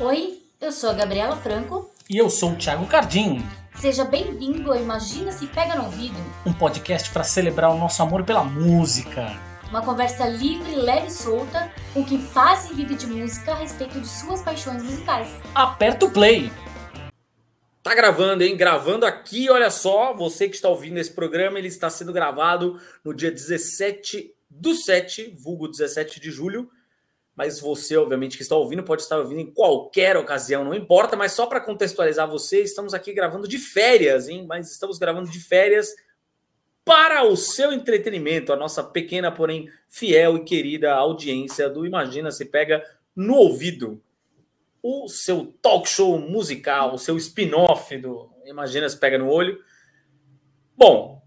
[0.00, 1.90] Oi, eu sou a Gabriela Franco.
[2.08, 3.44] E eu sou o Thiago Cardim.
[3.80, 6.14] Seja bem-vindo ao Imagina Se Pega no Ouvido.
[6.46, 9.36] Um podcast para celebrar o nosso amor pela música.
[9.68, 14.00] Uma conversa livre, leve e solta com quem faz e vive de música a respeito
[14.00, 15.28] de suas paixões musicais.
[15.52, 16.52] Aperta o play!
[17.82, 18.56] Tá gravando, hein?
[18.56, 23.12] Gravando aqui, olha só, você que está ouvindo esse programa, ele está sendo gravado no
[23.12, 26.70] dia 17 do 7, vulgo 17 de julho.
[27.38, 31.16] Mas você, obviamente, que está ouvindo, pode estar ouvindo em qualquer ocasião, não importa.
[31.16, 34.44] Mas só para contextualizar você, estamos aqui gravando de férias, hein?
[34.44, 35.94] Mas estamos gravando de férias
[36.84, 42.44] para o seu entretenimento, a nossa pequena, porém fiel e querida audiência do Imagina se
[42.44, 44.02] pega no ouvido.
[44.82, 49.62] O seu talk show musical, o seu spin-off do Imagina se pega no olho.
[50.76, 51.22] Bom,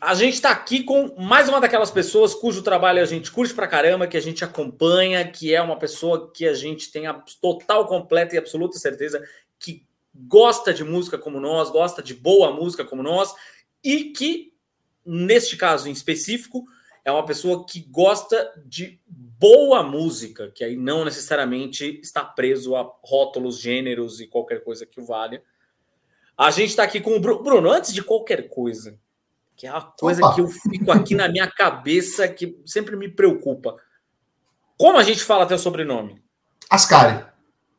[0.00, 3.66] a gente está aqui com mais uma daquelas pessoas cujo trabalho a gente curte pra
[3.66, 7.86] caramba, que a gente acompanha, que é uma pessoa que a gente tem a total,
[7.86, 9.26] completa e absoluta certeza
[9.58, 13.34] que gosta de música como nós, gosta de boa música como nós,
[13.82, 14.52] e que,
[15.04, 16.64] neste caso em específico,
[17.04, 22.82] é uma pessoa que gosta de boa música, que aí não necessariamente está preso a
[23.04, 25.42] rótulos, gêneros e qualquer coisa que o valha.
[26.36, 27.70] A gente está aqui com o Bruno.
[27.70, 28.98] Antes de qualquer coisa,
[29.56, 30.34] que é uma coisa Opa.
[30.34, 33.76] que eu fico aqui na minha cabeça que sempre me preocupa.
[34.78, 36.22] Como a gente fala teu sobrenome?
[36.68, 37.24] Ascari.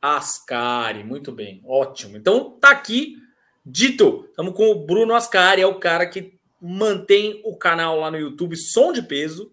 [0.01, 2.17] Ascari, muito bem, ótimo.
[2.17, 3.17] Então tá aqui
[3.63, 4.25] dito.
[4.29, 8.55] Estamos com o Bruno Ascari, é o cara que mantém o canal lá no YouTube
[8.55, 9.51] Som de Peso.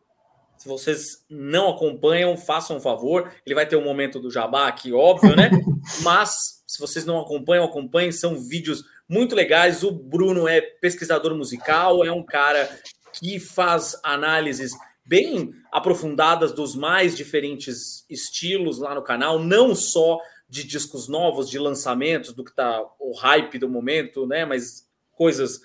[0.57, 3.31] Se vocês não acompanham, façam um favor.
[3.45, 5.51] Ele vai ter um momento do jabá aqui, óbvio, né?
[6.03, 8.13] Mas se vocês não acompanham, acompanhem.
[8.13, 9.83] São vídeos muito legais.
[9.83, 12.69] O Bruno é pesquisador musical, é um cara
[13.13, 14.73] que faz análises
[15.05, 21.59] bem aprofundadas dos mais diferentes estilos lá no canal, não só de discos novos, de
[21.59, 24.45] lançamentos, do que está o hype do momento, né?
[24.45, 25.61] Mas coisas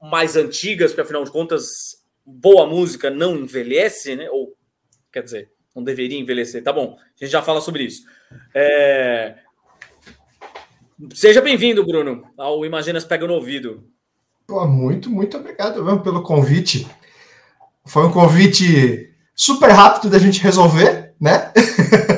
[0.00, 1.68] mais antigas, porque afinal de contas,
[2.24, 4.28] boa música não envelhece, né?
[4.30, 4.56] Ou
[5.12, 6.62] quer dizer, não deveria envelhecer.
[6.62, 8.04] Tá bom, a gente já fala sobre isso.
[8.54, 9.38] É...
[11.10, 13.82] Seja bem-vindo, Bruno, ao Imaginas Pega no Ouvido.
[14.46, 16.86] Pô, muito, muito obrigado mesmo pelo convite.
[17.84, 21.50] Foi um convite super rápido da gente resolver, né?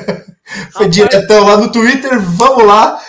[0.71, 3.01] Foi diretão lá no Twitter, vamos lá.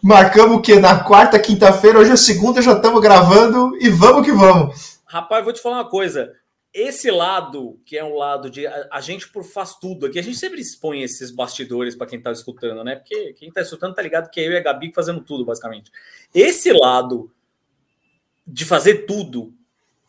[0.00, 0.78] Marcamos o que?
[0.78, 5.00] Na quarta, quinta-feira, hoje é segunda, já estamos gravando e vamos que vamos.
[5.06, 6.32] Rapaz, vou te falar uma coisa
[6.76, 10.22] esse lado, que é um lado de a, a, gente por faz tudo aqui, a
[10.22, 12.96] gente sempre expõe esses bastidores para quem está escutando, né?
[12.96, 15.90] Porque quem está escutando tá ligado que é eu e a Gabi fazendo tudo, basicamente.
[16.34, 17.32] Esse lado
[18.46, 19.54] de fazer tudo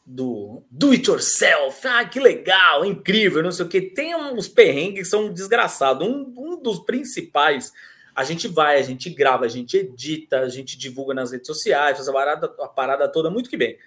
[0.06, 5.04] do do it yourself, ah, que legal, incrível, não sei o que, tem uns perrengues
[5.04, 6.06] que são desgraçados.
[6.06, 7.72] Um, um dos principais,
[8.14, 11.96] a gente vai, a gente grava, a gente edita, a gente divulga nas redes sociais,
[11.96, 13.78] faz a parada, a parada toda muito que bem.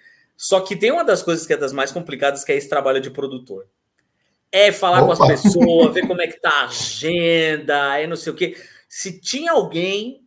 [0.41, 2.99] Só que tem uma das coisas que é das mais complicadas, que é esse trabalho
[2.99, 3.67] de produtor.
[4.51, 5.15] É falar Opa.
[5.15, 8.57] com as pessoas, ver como é que tá a agenda, é não sei o quê.
[8.89, 10.25] Se tinha alguém,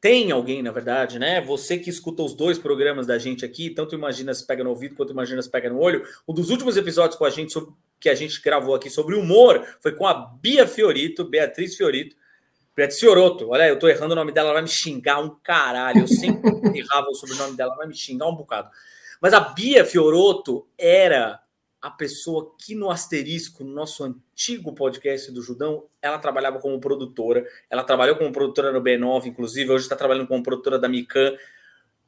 [0.00, 1.40] tem alguém, na verdade, né?
[1.40, 4.96] Você que escuta os dois programas da gente aqui, tanto Imagina se pega no ouvido
[4.96, 6.04] quanto Imagina se pega no olho.
[6.26, 9.64] Um dos últimos episódios com a gente sobre, que a gente gravou aqui sobre humor
[9.80, 12.16] foi com a Bia Fiorito, Beatriz Fiorito,
[12.78, 16.02] Beatriz Fioroto, olha, eu tô errando o nome dela, ela vai me xingar um caralho.
[16.02, 18.70] Eu sempre errava o sobrenome dela, ela vai me xingar um bocado.
[19.20, 21.40] Mas a Bia Fioroto era
[21.82, 27.44] a pessoa que no asterisco, no nosso antigo podcast do Judão, ela trabalhava como produtora.
[27.68, 31.36] Ela trabalhou como produtora no B9, inclusive, hoje está trabalhando como produtora da Mican.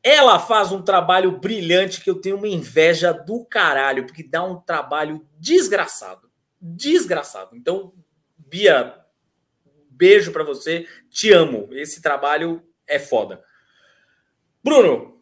[0.00, 4.60] Ela faz um trabalho brilhante que eu tenho uma inveja do caralho, porque dá um
[4.60, 6.31] trabalho desgraçado.
[6.60, 7.56] Desgraçado.
[7.56, 7.92] Então,
[8.38, 9.00] Bia,
[10.00, 11.69] Beijo para você, te amo.
[11.72, 13.44] Esse trabalho é foda.
[14.65, 15.21] Bruno,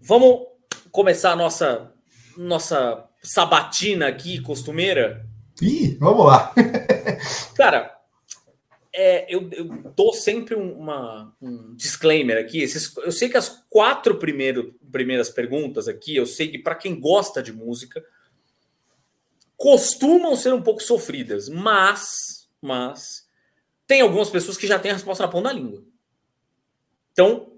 [0.00, 0.48] vamos
[0.90, 1.94] começar a nossa
[2.36, 5.24] nossa sabatina aqui costumeira?
[5.62, 6.52] Ih, vamos lá.
[7.54, 7.96] Cara,
[8.92, 9.64] é, eu, eu
[9.94, 12.60] dou sempre uma, um disclaimer aqui.
[12.60, 16.98] Esses, eu sei que as quatro primeiro, primeiras perguntas aqui, eu sei que para quem
[16.98, 18.04] gosta de música,
[19.56, 23.25] costumam ser um pouco sofridas, mas, mas
[23.86, 25.82] tem algumas pessoas que já têm a resposta na ponta da língua.
[27.12, 27.52] Então,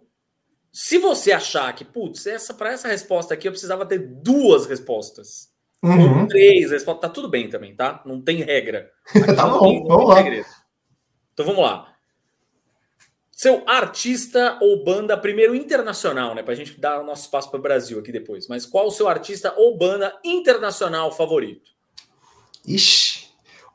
[0.73, 5.51] se você achar que, putz, essa, para essa resposta aqui eu precisava ter duas respostas,
[5.83, 6.23] uhum.
[6.23, 8.03] ou três respostas, tá tudo bem também, tá?
[8.05, 8.91] Não tem regra.
[9.35, 10.23] tá bom, tem, vamos lá.
[11.33, 11.95] Então vamos lá.
[13.33, 16.43] Seu artista ou banda, primeiro internacional, né?
[16.43, 18.49] Pra gente dar o nosso espaço para o Brasil aqui depois.
[18.49, 21.71] Mas qual o seu artista ou banda internacional favorito?
[22.67, 23.29] Ixi,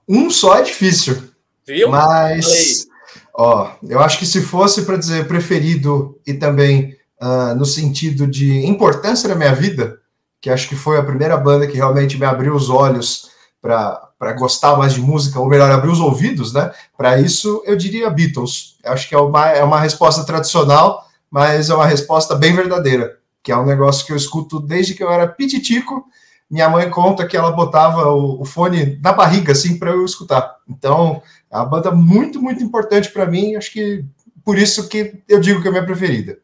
[0.07, 1.32] um só é difícil.
[1.65, 1.89] Viu?
[1.89, 2.87] Mas
[3.33, 8.65] Ó, eu acho que se fosse para dizer preferido e também uh, no sentido de
[8.67, 9.99] importância na minha vida,
[10.39, 14.75] que acho que foi a primeira banda que realmente me abriu os olhos para gostar
[14.75, 16.71] mais de música, ou melhor, abrir os ouvidos, né?
[16.97, 18.77] Para isso, eu diria Beatles.
[18.83, 23.17] Eu acho que é uma, é uma resposta tradicional, mas é uma resposta bem verdadeira,
[23.41, 26.05] que é um negócio que eu escuto desde que eu era pititico.
[26.51, 30.57] Minha mãe conta que ela botava o, o fone na barriga, assim, para eu escutar.
[30.67, 31.21] Então,
[31.53, 33.55] é uma banda muito, muito importante para mim.
[33.55, 34.03] Acho que
[34.43, 36.39] por isso que eu digo que é a minha preferida.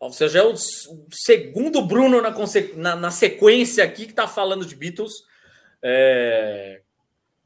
[0.00, 0.54] Você já é o
[1.10, 2.32] segundo Bruno na,
[2.76, 5.24] na, na sequência aqui que está falando de Beatles.
[5.82, 6.80] É,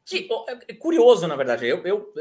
[0.05, 0.29] que,
[0.69, 1.67] é curioso, na verdade.
[1.67, 2.13] Eu, eu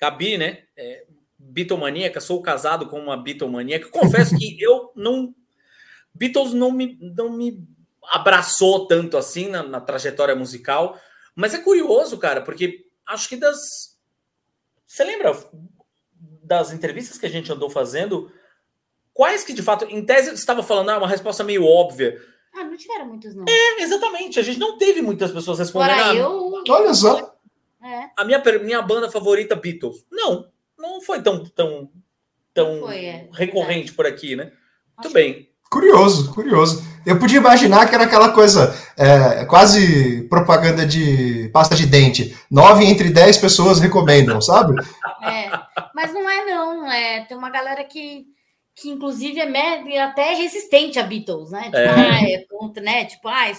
[0.00, 0.62] Gabi, né?
[0.74, 1.04] É,
[1.38, 3.90] Beatlemaníaca, sou casado com uma Beatlemaníaca.
[3.90, 5.34] Confesso que eu não.
[6.14, 7.62] Beatles não me, não me
[8.10, 10.98] abraçou tanto assim na, na trajetória musical.
[11.34, 13.58] Mas é curioso, cara, porque acho que das.
[14.86, 15.36] Você lembra
[16.42, 18.30] das entrevistas que a gente andou fazendo?
[19.14, 22.20] Quais que de fato, em tese, você estava falando, ah, uma resposta meio óbvia.
[22.54, 23.44] Ah, não tiveram muitos, não.
[23.48, 24.38] É, exatamente.
[24.38, 26.00] A gente não teve muitas pessoas respondendo.
[26.00, 26.62] Agora, eu...
[26.68, 27.34] Olha só.
[27.82, 28.10] É.
[28.16, 30.06] A minha, minha banda favorita, Beatles.
[30.10, 31.90] Não, não foi tão, tão,
[32.54, 33.92] tão foi, é, recorrente verdade.
[33.92, 34.44] por aqui, né?
[34.44, 35.50] Muito Acho bem.
[35.70, 36.82] Curioso, curioso.
[37.04, 42.36] Eu podia imaginar que era aquela coisa, é, quase propaganda de pasta de dente.
[42.50, 44.74] Nove entre dez pessoas recomendam, sabe?
[45.22, 45.50] É,
[45.94, 46.90] mas não é não.
[46.90, 48.26] É, tem uma galera que,
[48.74, 51.64] que inclusive é até resistente a Beatles, né?
[51.64, 51.88] Tipo, é.
[51.88, 53.04] Ah, é contra, né?
[53.04, 53.52] Tipo, ah,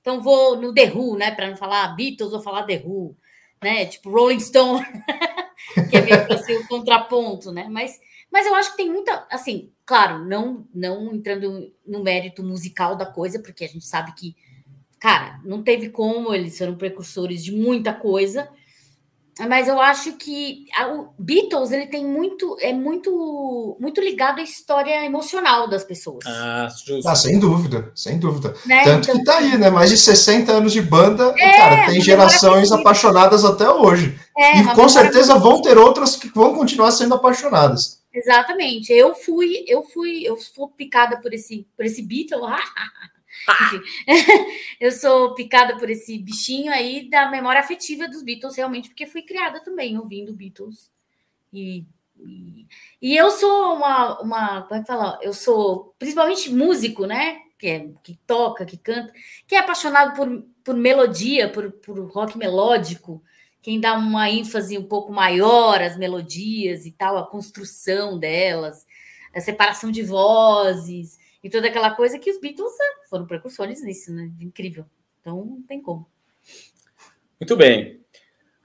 [0.00, 1.30] então vou no The Who, né?
[1.30, 3.16] Para não falar Beatles, vou falar The Who,
[3.62, 3.86] né?
[3.86, 4.84] Tipo Rolling Stone,
[5.90, 7.66] que é meio assim, o contraponto, né?
[7.70, 7.98] Mas
[8.30, 13.04] mas eu acho que tem muita, assim, claro, não não entrando no mérito musical da
[13.04, 14.36] coisa, porque a gente sabe que,
[15.00, 18.48] cara, não teve como, eles foram precursores de muita coisa.
[19.48, 25.04] Mas eu acho que o Beatles ele tem muito é muito muito ligado à história
[25.04, 26.24] emocional das pessoas.
[26.24, 26.68] Ah,
[27.06, 28.54] ah sem dúvida, sem dúvida.
[28.66, 28.84] Né?
[28.84, 29.70] Tanto então, que tá aí, né?
[29.70, 34.16] Mais de 60 anos de banda, é, e, cara, tem gerações apaixonadas até hoje.
[34.38, 37.99] É, e com certeza vão ter outras que vão continuar sendo apaixonadas.
[38.12, 38.92] Exatamente.
[38.92, 42.40] Eu fui, eu fui, eu fui picada por esse, por esse Beatle.
[43.62, 43.80] Enfim,
[44.80, 49.22] eu sou picada por esse bichinho aí da memória afetiva dos Beatles, realmente, porque fui
[49.22, 50.90] criada também ouvindo Beatles.
[51.52, 51.84] E,
[52.18, 52.66] e,
[53.00, 54.62] e eu sou uma, uma.
[54.62, 55.18] Como é que fala?
[55.22, 57.40] Eu sou principalmente músico, né?
[57.56, 59.12] Que, é, que toca, que canta,
[59.46, 63.22] que é apaixonado por, por melodia, por, por rock melódico
[63.62, 68.86] quem dá uma ênfase um pouco maior às melodias e tal, a construção delas,
[69.34, 74.12] a separação de vozes e toda aquela coisa que os Beatles né, foram precursores nisso,
[74.12, 74.30] né?
[74.40, 74.84] Incrível.
[75.20, 76.06] Então não tem como.
[77.38, 78.00] Muito bem.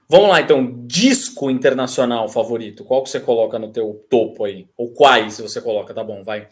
[0.08, 2.84] Vamos lá, então, disco internacional favorito.
[2.84, 4.68] Qual que você coloca no teu topo aí?
[4.76, 5.92] Ou quais você coloca?
[5.92, 6.48] Tá bom, vai.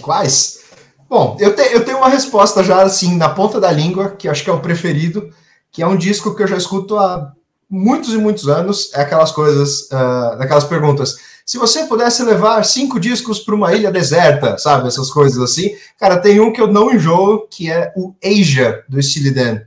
[0.00, 0.64] Quais?
[1.08, 4.44] Bom, eu, te, eu tenho uma resposta já assim na ponta da língua, que acho
[4.44, 5.28] que é o preferido,
[5.72, 7.34] que é um disco que eu já escuto há
[7.74, 11.16] muitos e muitos anos, é aquelas coisas, uh, daquelas perguntas.
[11.44, 14.88] Se você pudesse levar cinco discos para uma ilha deserta, sabe?
[14.88, 15.76] Essas coisas assim.
[15.98, 19.60] Cara, tem um que eu não enjoo, que é o Asia, do Steely Dan.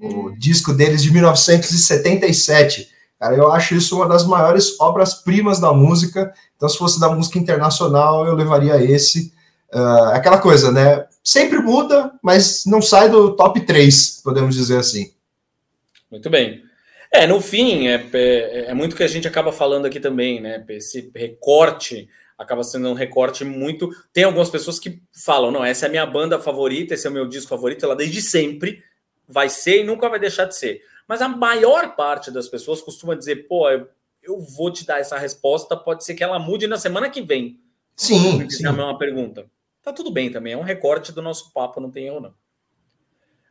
[0.00, 0.34] O hum.
[0.36, 2.88] disco deles de 1977.
[3.20, 6.32] Cara, eu acho isso uma das maiores obras-primas da música.
[6.56, 9.32] Então, se fosse da música internacional, eu levaria esse.
[9.72, 11.04] Uh, aquela coisa, né?
[11.22, 15.12] Sempre muda, mas não sai do top 3, podemos dizer assim.
[16.10, 16.71] Muito bem.
[17.14, 20.64] É, no fim, é, é, é muito que a gente acaba falando aqui também, né?
[20.70, 23.90] Esse recorte acaba sendo um recorte muito.
[24.14, 27.12] Tem algumas pessoas que falam: não, essa é a minha banda favorita, esse é o
[27.12, 28.82] meu disco favorito, ela desde sempre
[29.28, 30.80] vai ser e nunca vai deixar de ser.
[31.06, 33.86] Mas a maior parte das pessoas costuma dizer: pô, eu,
[34.22, 37.60] eu vou te dar essa resposta, pode ser que ela mude na semana que vem.
[37.94, 38.48] Sim.
[38.48, 38.66] Se sim.
[38.66, 39.44] é uma pergunta.
[39.82, 42.34] Tá tudo bem também, é um recorte do nosso papo, não tem erro, não.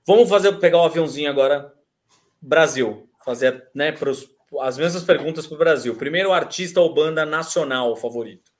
[0.03, 1.71] Vamos fazer pegar o aviãozinho agora.
[2.41, 4.27] Brasil fazer né, pros,
[4.61, 5.95] as mesmas perguntas para o Brasil.
[5.95, 8.51] Primeiro, artista ou banda nacional favorito?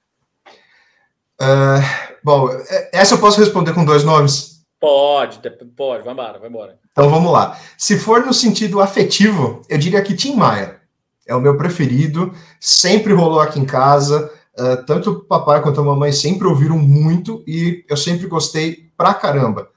[1.42, 1.82] Uh,
[2.24, 4.62] bom, é, essa eu posso responder com dois nomes?
[4.80, 5.40] Pode,
[5.76, 6.80] pode, vai embora, vai embora.
[6.92, 7.58] Então vamos lá.
[7.78, 10.82] Se for no sentido afetivo, eu diria que Tim Maia
[11.28, 14.32] é o meu preferido, sempre rolou aqui em casa.
[14.58, 19.14] Uh, tanto o papai quanto a mamãe sempre ouviram muito e eu sempre gostei pra
[19.14, 19.70] caramba.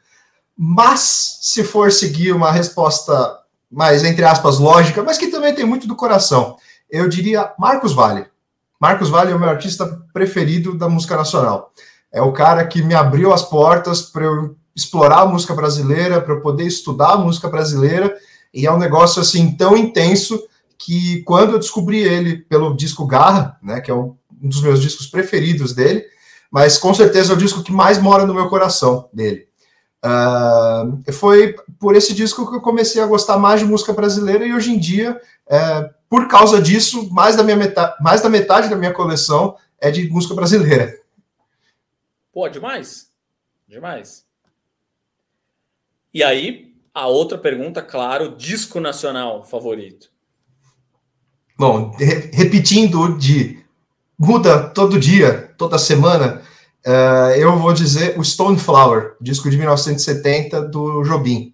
[0.57, 3.44] Mas se for seguir uma resposta
[3.75, 6.57] mais, entre aspas, lógica, mas que também tem muito do coração.
[6.89, 8.27] Eu diria Marcos Vale.
[8.81, 11.73] Marcos Vale é o meu artista preferido da música nacional.
[12.13, 16.35] É o cara que me abriu as portas para eu explorar a música brasileira, para
[16.35, 18.15] eu poder estudar a música brasileira,
[18.53, 20.41] e é um negócio assim tão intenso
[20.79, 24.81] que quando eu descobri ele pelo disco Garra, né, que é um, um dos meus
[24.81, 26.05] discos preferidos dele,
[26.51, 29.49] mas com certeza é o disco que mais mora no meu coração dele.
[30.05, 34.53] Uh, foi por esse disco que eu comecei a gostar mais de música brasileira e
[34.53, 38.77] hoje em dia, é, por causa disso, mais da, minha metade, mais da metade da
[38.77, 40.99] minha coleção é de música brasileira.
[42.33, 43.11] Pô, demais.
[43.69, 44.25] Demais.
[46.13, 50.11] E aí, a outra pergunta, claro, disco nacional favorito.
[51.57, 53.65] Bom, re repetindo de
[54.19, 56.43] muda todo dia, toda semana,
[56.87, 61.54] uh, eu vou dizer o Stone Flower, disco de 1970 do Jobim.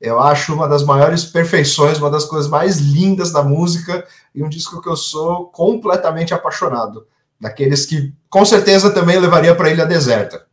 [0.00, 4.48] Eu acho uma das maiores perfeições, uma das coisas mais lindas da música e um
[4.48, 7.06] disco que eu sou completamente apaixonado.
[7.38, 10.46] Daqueles que com certeza também levaria para Ilha Deserta.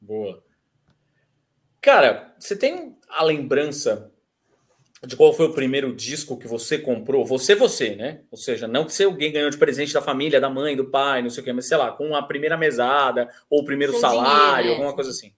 [0.00, 0.42] Boa.
[1.80, 4.10] Cara, você tem a lembrança
[5.06, 7.24] de qual foi o primeiro disco que você comprou?
[7.24, 8.22] Você, você, né?
[8.30, 11.22] Ou seja, não que você alguém ganhou de presente da família, da mãe, do pai,
[11.22, 14.00] não sei o quê, mas sei lá, com a primeira mesada ou o primeiro Sem
[14.00, 14.74] salário, dinheiro, né?
[14.74, 15.32] alguma coisa assim.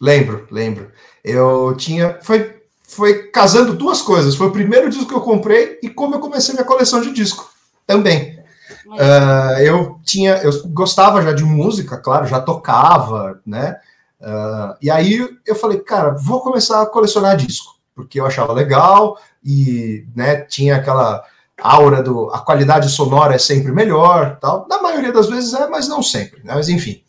[0.00, 0.90] Lembro, lembro.
[1.24, 2.18] Eu tinha.
[2.22, 4.34] Foi, foi casando duas coisas.
[4.34, 7.50] Foi o primeiro disco que eu comprei e como eu comecei minha coleção de disco
[7.86, 8.38] também.
[8.86, 13.78] Uh, eu tinha, eu gostava já de música, claro, já tocava, né?
[14.20, 19.18] Uh, e aí eu falei, cara, vou começar a colecionar disco, porque eu achava legal
[19.44, 21.22] e, né, tinha aquela
[21.60, 24.66] aura do, a qualidade sonora é sempre melhor, tal.
[24.68, 26.54] Na maioria das vezes é, mas não sempre, né?
[26.54, 27.03] Mas enfim.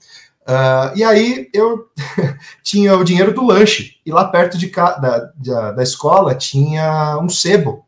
[0.47, 1.87] Uh, e aí eu
[2.61, 7.27] tinha o dinheiro do lanche e lá perto de da, da, da escola tinha um
[7.27, 7.83] sebo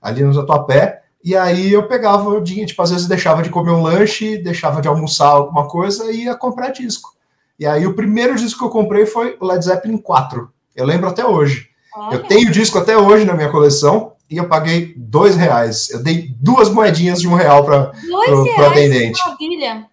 [0.00, 3.70] ali no Tatuapé e aí eu pegava o dinheiro, tipo, às vezes deixava de comer
[3.70, 7.12] um lanche, deixava de almoçar alguma coisa e ia comprar disco.
[7.58, 10.50] E aí o primeiro disco que eu comprei foi o Led Zeppelin 4.
[10.74, 11.68] Eu lembro até hoje.
[11.94, 12.16] Olha.
[12.16, 15.90] Eu tenho disco até hoje na minha coleção e eu paguei dois reais.
[15.90, 19.20] Eu dei duas moedinhas de um real para o atendente.
[19.20, 19.91] Maravilha.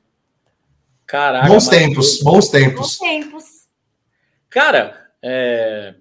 [1.09, 1.47] Caraca.
[1.47, 2.75] Bons tempos, bons tempos.
[2.75, 3.45] Bons tempos.
[4.47, 5.95] Cara, é...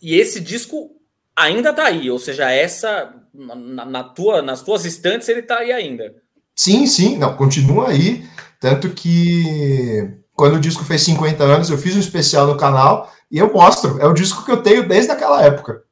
[0.00, 0.92] e esse disco
[1.34, 5.72] ainda tá aí, ou seja, essa na, na, tua, nas tuas estantes ele está aí
[5.72, 6.14] ainda.
[6.54, 8.24] Sim, sim, não, continua aí.
[8.60, 13.38] Tanto que quando o disco fez 50 anos, eu fiz um especial no canal e
[13.38, 14.00] eu mostro.
[14.00, 15.82] É o disco que eu tenho desde aquela época.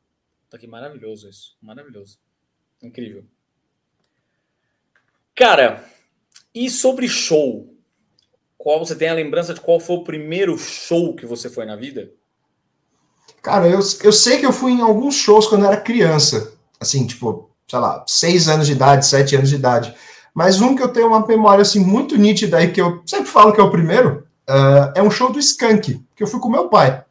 [0.48, 1.56] Tá que maravilhoso isso.
[1.60, 2.16] Maravilhoso.
[2.80, 3.24] Incrível.
[5.34, 5.84] Cara,
[6.54, 7.71] e sobre show?
[8.62, 11.74] Qual você tem a lembrança de qual foi o primeiro show que você foi na
[11.74, 12.12] vida?
[13.42, 17.04] Cara, eu, eu sei que eu fui em alguns shows quando eu era criança assim,
[17.04, 19.92] tipo, sei lá, seis anos de idade, sete anos de idade.
[20.32, 23.52] Mas um que eu tenho uma memória, assim, muito nítida aí, que eu sempre falo
[23.52, 26.68] que é o primeiro, uh, é um show do Skank, que eu fui com meu
[26.68, 27.04] pai.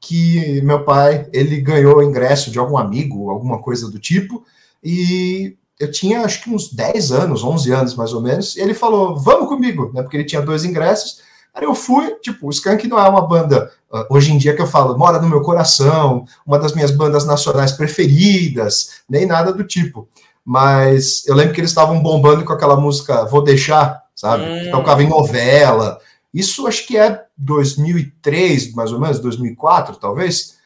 [0.00, 4.42] Que meu pai, ele ganhou ingresso de algum amigo, alguma coisa do tipo,
[4.82, 8.74] e eu tinha acho que uns 10 anos, 11 anos mais ou menos, e ele
[8.74, 11.20] falou, vamos comigo, né, porque ele tinha dois ingressos,
[11.58, 14.62] Aí eu fui, tipo, o Skank não é uma banda, uh, hoje em dia que
[14.62, 19.64] eu falo, mora no meu coração, uma das minhas bandas nacionais preferidas, nem nada do
[19.64, 20.08] tipo.
[20.44, 24.44] Mas eu lembro que eles estavam bombando com aquela música Vou Deixar, sabe?
[24.44, 24.60] Hum.
[24.60, 25.98] Que tocava em novela.
[26.32, 30.57] Isso acho que é 2003, mais ou menos, 2004, talvez.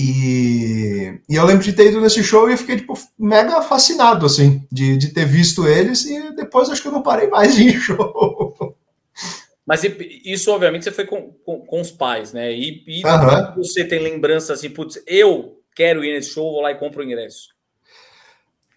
[0.00, 4.64] E, e, eu lembro de ter ido nesse show e fiquei, tipo, mega fascinado, assim,
[4.70, 6.04] de, de ter visto eles.
[6.04, 8.76] E depois acho que eu não parei mais de ir em show.
[9.66, 9.82] Mas
[10.24, 12.52] isso, obviamente, você foi com, com, com os pais, né?
[12.52, 13.56] E, e uhum.
[13.56, 17.04] você tem lembrança assim, putz, eu quero ir nesse show, vou lá e compro o
[17.04, 17.48] ingresso.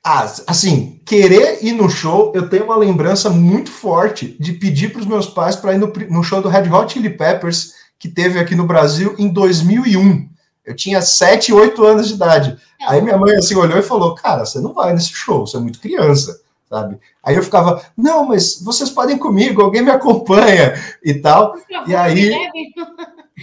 [0.04, 5.02] Ah, assim, querer ir no show, eu tenho uma lembrança muito forte de pedir para
[5.02, 8.40] os meus pais para ir no, no show do Red Hot Chili Peppers, que teve
[8.40, 10.32] aqui no Brasil em 2001.
[10.66, 12.58] Eu tinha 7, 8 anos de idade.
[12.88, 15.60] Aí minha mãe assim olhou e falou: Cara, você não vai nesse show, você é
[15.60, 16.42] muito criança
[16.72, 16.98] sabe?
[17.22, 21.54] Aí eu ficava, não, mas vocês podem comigo, alguém me acompanha e tal.
[21.86, 22.34] E aí,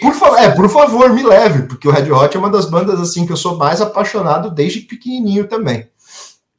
[0.01, 2.99] por favor, é, por favor, me leve, porque o Red Hot é uma das bandas
[2.99, 5.87] assim que eu sou mais apaixonado desde pequenininho também.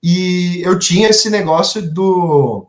[0.02, 2.68] E eu tinha esse negócio do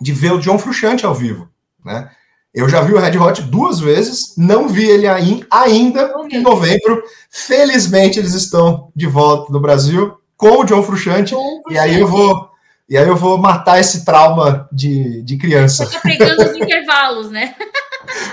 [0.00, 1.48] de ver o John Frusciante ao vivo,
[1.84, 2.10] né?
[2.54, 7.02] Eu já vi o Red Hot duas vezes, não vi ele ainda em novembro.
[7.28, 11.34] Felizmente eles estão de volta no Brasil com o John Frusciante,
[11.68, 12.48] e aí eu vou
[12.88, 15.86] e aí eu vou matar esse trauma de, de criança.
[15.86, 17.54] Você tá pegando os intervalos, né?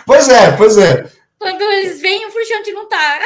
[0.06, 1.10] Pois é, pois é.
[1.40, 3.20] Quando eles vêm, o Frusciante não tá.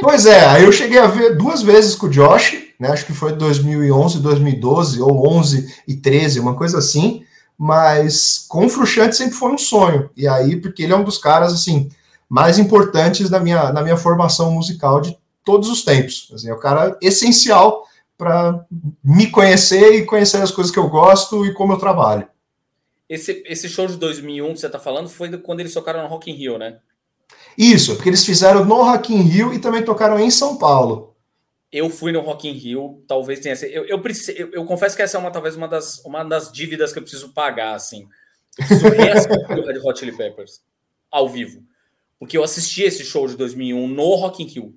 [0.00, 2.90] Pois é, aí eu cheguei a ver duas vezes com o Josh, né?
[2.90, 7.24] Acho que foi 2011, 2012, ou 11 e 13, uma coisa assim.
[7.64, 10.10] Mas com o Frusciante sempre foi um sonho.
[10.16, 11.88] E aí, porque ele é um dos caras, assim,
[12.28, 16.28] mais importantes da minha, na minha formação musical de todos os tempos.
[16.34, 17.86] Assim, é o cara essencial
[18.18, 18.66] para
[19.04, 22.26] me conhecer e conhecer as coisas que eu gosto e como eu trabalho.
[23.08, 26.32] Esse, esse show de 2001 que você está falando foi quando eles tocaram no Rock
[26.32, 26.78] in Rio, né?
[27.56, 31.11] Isso, porque eles fizeram no Rock in Rio e também tocaram em São Paulo.
[31.72, 33.70] Eu fui no Rock in Rio, talvez tenha sido.
[33.70, 34.02] Eu, eu,
[34.36, 37.02] eu, eu, confesso que essa é uma talvez uma das, uma das dívidas que eu
[37.02, 38.06] preciso pagar, assim.
[38.58, 40.60] Eu preciso reassistir Red Hot Chili Peppers
[41.10, 41.64] ao vivo.
[42.18, 44.74] Porque eu assisti esse show de 2001 no Rock in Rio.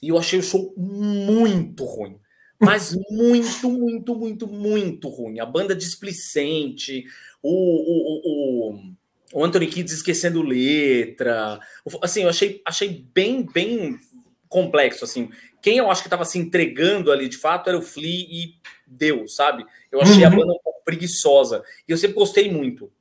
[0.00, 2.18] E eu achei o show muito ruim.
[2.58, 5.40] Mas muito, muito, muito, muito ruim.
[5.40, 7.04] A banda displicente,
[7.42, 8.94] o, o, o,
[9.34, 11.58] o Anthony Kidd esquecendo letra.
[12.00, 13.98] Assim, eu achei, achei bem, bem
[14.48, 15.28] complexo, assim.
[15.62, 18.54] Quem eu acho que estava se entregando ali, de fato, era o Flea e
[18.84, 19.64] Deus, sabe?
[19.90, 20.26] Eu achei uhum.
[20.26, 21.62] a banda um pouco preguiçosa.
[21.88, 22.92] E eu sempre gostei muito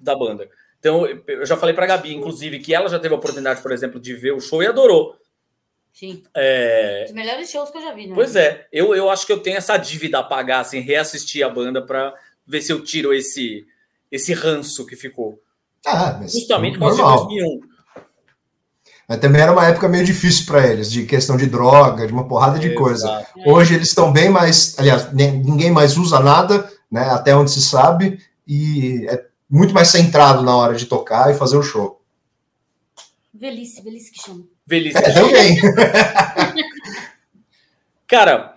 [0.00, 0.48] da banda.
[0.80, 3.70] Então, eu já falei para a Gabi, inclusive, que ela já teve a oportunidade, por
[3.70, 5.16] exemplo, de ver o show e adorou.
[5.92, 6.22] Sim.
[6.34, 7.04] É...
[7.06, 8.14] Os melhores shows que eu já vi, né?
[8.14, 11.48] Pois é, eu, eu acho que eu tenho essa dívida a pagar, assim, reassistir a
[11.48, 12.14] banda para
[12.46, 13.66] ver se eu tiro esse,
[14.10, 15.40] esse ranço que ficou.
[15.84, 17.60] Ah, mas Justamente por 2001.
[19.08, 22.26] Mas também era uma época meio difícil para eles, de questão de droga, de uma
[22.26, 22.82] porrada de Exato.
[22.82, 23.26] coisa.
[23.46, 24.76] Hoje eles estão bem mais.
[24.78, 27.02] Aliás, ninguém mais usa nada, né?
[27.10, 31.56] Até onde se sabe, e é muito mais centrado na hora de tocar e fazer
[31.56, 32.02] o show.
[33.32, 34.44] Velhice, velhice que chama.
[34.66, 34.98] Velhice.
[34.98, 35.60] É, também.
[38.08, 38.56] Cara,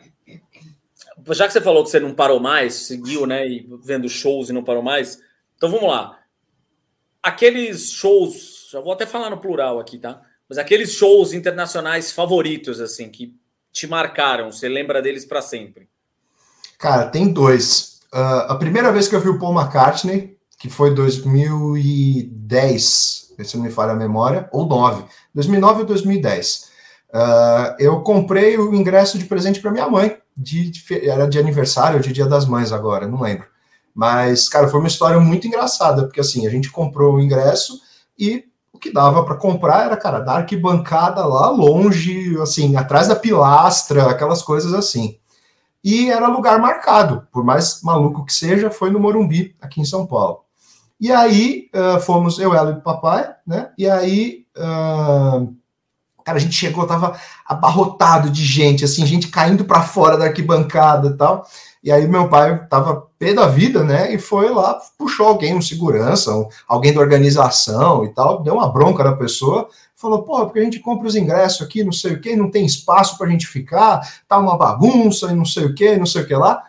[1.31, 4.53] já que você falou que você não parou mais, seguiu, né, e vendo shows e
[4.53, 5.19] não parou mais,
[5.55, 6.19] então vamos lá.
[7.21, 10.21] Aqueles shows, já vou até falar no plural aqui, tá?
[10.49, 13.35] Mas aqueles shows internacionais favoritos, assim, que
[13.71, 15.87] te marcaram, você lembra deles para sempre?
[16.79, 17.99] Cara, tem dois.
[18.11, 23.63] Uh, a primeira vez que eu vi o Paul McCartney, que foi 2010, se não
[23.63, 26.69] me falha a memória, ou 9, 2009 ou 2010.
[27.13, 31.97] Uh, eu comprei o ingresso de presente para minha mãe, de, de, era de aniversário
[31.97, 33.45] ou de Dia das Mães agora, não lembro.
[33.93, 37.79] Mas, cara, foi uma história muito engraçada, porque assim, a gente comprou o ingresso
[38.17, 38.48] e
[38.79, 44.09] o que dava para comprar era, cara, da arquibancada lá longe, assim, atrás da pilastra,
[44.09, 45.17] aquelas coisas assim.
[45.83, 50.07] E era lugar marcado, por mais maluco que seja, foi no Morumbi, aqui em São
[50.07, 50.39] Paulo.
[50.99, 53.69] E aí uh, fomos, eu, ela e o papai, né?
[53.77, 55.53] E aí, uh,
[56.23, 61.09] cara, a gente chegou, tava abarrotado de gente, assim, gente caindo para fora da arquibancada
[61.09, 61.45] e tal.
[61.81, 64.13] E aí meu pai tava pé da vida, né?
[64.13, 68.71] E foi lá, puxou alguém, um segurança, um, alguém da organização e tal, deu uma
[68.71, 72.21] bronca na pessoa, falou, porra, porque a gente compra os ingressos aqui, não sei o
[72.21, 75.97] que, não tem espaço pra gente ficar, tá uma bagunça e não sei o que,
[75.97, 76.63] não sei o que lá.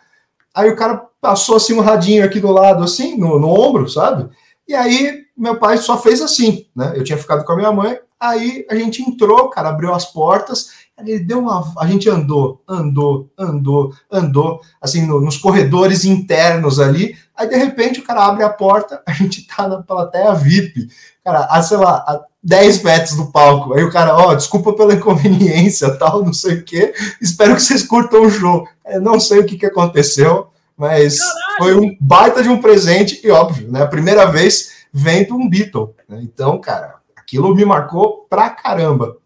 [0.55, 4.29] Aí o cara passou assim um radinho aqui do lado, assim, no, no ombro, sabe?
[4.67, 6.93] E aí meu pai só fez assim, né?
[6.95, 10.69] Eu tinha ficado com a minha mãe, aí a gente entrou, cara, abriu as portas,
[10.99, 11.73] ele deu uma.
[11.79, 17.17] A gente andou, andou, andou, andou, assim, no, nos corredores internos ali.
[17.35, 20.89] Aí, de repente, o cara abre a porta, a gente tá na plateia VIP,
[21.25, 23.75] cara, a, sei lá, a 10 metros do palco.
[23.75, 27.63] Aí o cara, ó, oh, desculpa pela inconveniência, tal, não sei o quê, espero que
[27.63, 28.67] vocês curtam o show.
[28.87, 31.57] Eu não sei o que, que aconteceu, mas Caralho.
[31.59, 33.83] foi um baita de um presente, e óbvio, né?
[33.83, 35.95] A primeira vez vendo um Beatle.
[36.09, 36.21] Né?
[36.23, 37.00] Então, cara,
[37.31, 39.17] aquilo me marcou pra caramba.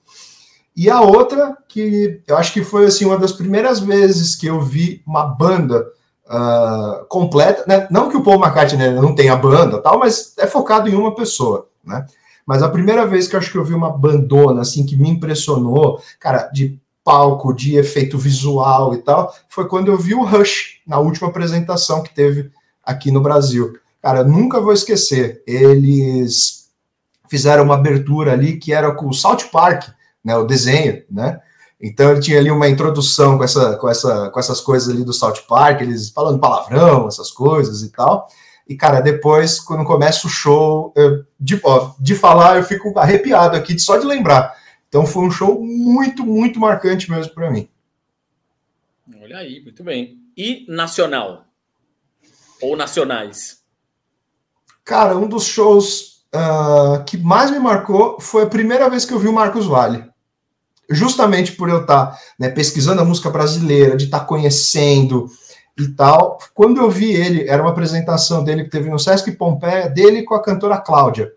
[0.77, 4.61] E a outra, que eu acho que foi assim uma das primeiras vezes que eu
[4.61, 5.87] vi uma banda
[6.27, 7.87] uh, completa, né?
[7.91, 11.15] não que o Paul McCartney né, não tenha banda tal, mas é focado em uma
[11.15, 12.05] pessoa, né?
[12.47, 15.09] Mas a primeira vez que eu acho que eu vi uma bandona assim que me
[15.09, 20.81] impressionou, cara, de palco, de efeito visual e tal, foi quando eu vi o Rush
[20.87, 22.51] na última apresentação que teve
[22.83, 23.79] aqui no Brasil.
[24.03, 25.43] Cara, nunca vou esquecer.
[25.47, 26.64] Eles
[27.29, 29.89] fizeram uma abertura ali que era com o South Park,
[30.25, 31.41] né, o desenho, né?
[31.81, 35.13] Então ele tinha ali uma introdução com, essa, com, essa, com essas coisas ali do
[35.13, 38.27] South Park, eles falando palavrão, essas coisas e tal.
[38.67, 43.57] E, cara, depois, quando começa o show, eu, de, ó, de falar, eu fico arrepiado
[43.57, 44.57] aqui só de lembrar.
[44.89, 47.69] Então foi um show muito, muito marcante mesmo para mim.
[49.21, 50.19] Olha aí, muito bem.
[50.37, 51.45] E nacional?
[52.63, 53.63] Ou nacionais?
[54.83, 59.19] Cara, um dos shows uh, que mais me marcou foi a primeira vez que eu
[59.19, 60.05] vi o Marcos Vale.
[60.91, 65.29] Justamente por eu estar tá, né, pesquisando a música brasileira, de estar tá conhecendo
[65.79, 66.39] e tal.
[66.53, 70.35] Quando eu vi ele, era uma apresentação dele que teve no Sesc Pompeia, dele com
[70.35, 71.33] a cantora Cláudia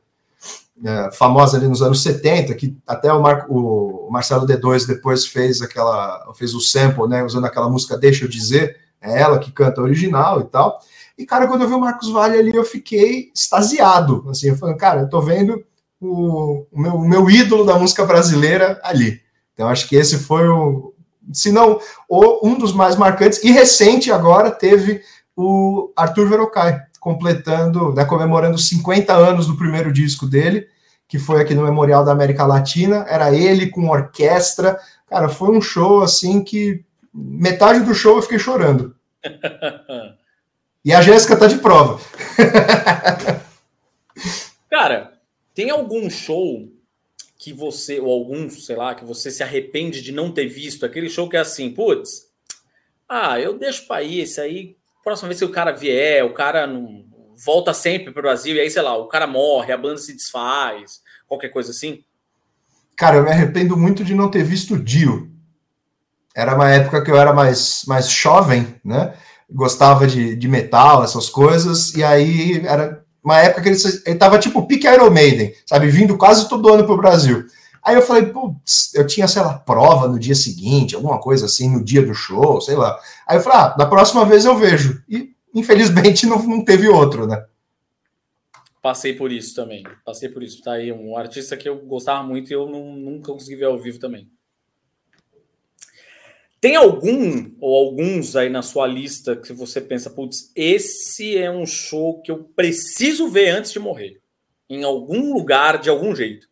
[0.84, 5.62] é, famosa ali nos anos 70, que até o, Mar, o Marcelo D2 depois fez
[5.62, 9.82] aquela, fez o sample, né, usando aquela música Deixa Eu Dizer, é ela que canta
[9.82, 10.80] original e tal.
[11.18, 14.76] E, cara, quando eu vi o Marcos Vale ali, eu fiquei extasiado, assim, eu falei,
[14.76, 15.64] cara, eu tô vendo
[16.00, 19.20] o, o, meu, o meu ídolo da música brasileira ali.
[19.54, 20.94] Então, acho que esse foi o,
[21.34, 25.02] se não o, um dos mais marcantes, e recente agora teve
[25.36, 30.68] o Arthur Verocai, completando, né, comemorando 50 anos do primeiro disco dele,
[31.08, 34.78] que foi aqui no Memorial da América Latina, era ele com orquestra,
[35.08, 38.94] cara, foi um show assim que metade do show eu fiquei chorando.
[40.88, 42.00] e a Jéssica tá de prova.
[44.72, 45.20] cara,
[45.54, 46.72] tem algum show
[47.38, 50.86] que você, ou algum, sei lá, que você se arrepende de não ter visto?
[50.86, 52.28] Aquele show que é assim, putz,
[53.10, 56.66] ah, eu deixo para ir, esse aí, próxima vez que o cara vier, o cara
[56.66, 57.04] não
[57.36, 60.14] volta sempre para o Brasil, e aí, sei lá, o cara morre, a banda se
[60.14, 62.02] desfaz, qualquer coisa assim?
[62.96, 65.30] Cara, eu me arrependo muito de não ter visto o Dio.
[66.34, 69.14] Era uma época que eu era mais, mais jovem, né?
[69.50, 74.40] Gostava de, de metal, essas coisas, e aí era uma época que ele, ele tava
[74.40, 75.88] tipo pique Iron Maiden, sabe?
[75.88, 77.46] Vindo quase todo ano pro Brasil.
[77.84, 81.70] Aí eu falei, putz, eu tinha, sei lá, prova no dia seguinte, alguma coisa assim,
[81.70, 83.00] no dia do show, sei lá.
[83.26, 85.02] Aí eu falei, ah, na próxima vez eu vejo.
[85.08, 87.46] E infelizmente não, não teve outro, né?
[88.82, 89.84] Passei por isso também.
[90.06, 90.62] Passei por isso.
[90.62, 93.80] Tá aí um artista que eu gostava muito e eu não, nunca consegui ver ao
[93.80, 94.30] vivo também.
[96.60, 101.66] Tem algum ou alguns aí na sua lista que você pensa, putz, esse é um
[101.66, 104.20] show que eu preciso ver antes de morrer?
[104.70, 106.48] Em algum lugar, de algum jeito?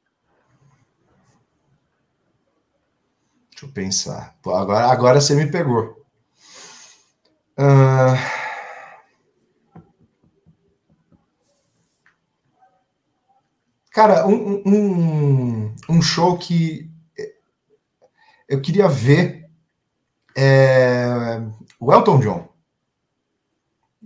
[3.50, 4.38] Deixa eu pensar.
[4.44, 6.06] Pô, agora, agora você me pegou.
[7.58, 8.46] Uh...
[13.92, 16.92] Cara, um, um, um show que
[18.48, 19.45] eu queria ver
[20.36, 21.42] é
[21.80, 22.48] o Elton John.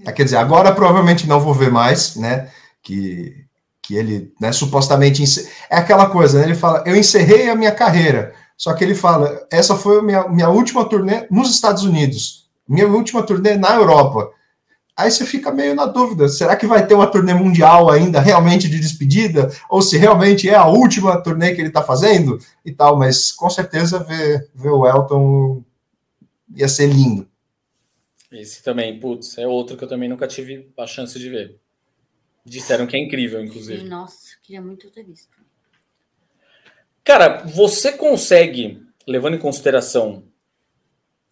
[0.06, 2.50] É, quer dizer, agora provavelmente não vou ver mais, né?
[2.82, 3.46] Que,
[3.82, 5.24] que ele, né, supostamente.
[5.70, 6.46] É aquela coisa, né?
[6.46, 8.34] Ele fala, eu encerrei a minha carreira.
[8.58, 12.88] Só que ele fala, essa foi a minha, minha última turnê nos Estados Unidos, minha
[12.88, 14.30] última turnê na Europa.
[14.98, 18.68] Aí você fica meio na dúvida: será que vai ter uma turnê mundial ainda realmente
[18.68, 19.50] de despedida?
[19.70, 22.98] Ou se realmente é a última turnê que ele está fazendo e tal?
[22.98, 25.64] Mas com certeza ver, ver o Elton
[26.56, 27.30] ia ser lindo.
[28.32, 31.60] Esse também, putz, é outro que eu também nunca tive a chance de ver.
[32.46, 33.84] Disseram que é incrível, inclusive.
[33.84, 35.36] Nossa, queria muito ter visto.
[37.04, 40.24] Cara, você consegue, levando em consideração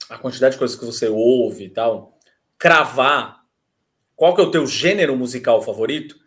[0.10, 2.18] a quantidade de coisas que você ouve e tal,
[2.58, 3.38] cravar
[4.18, 6.20] qual que é o teu gênero musical favorito?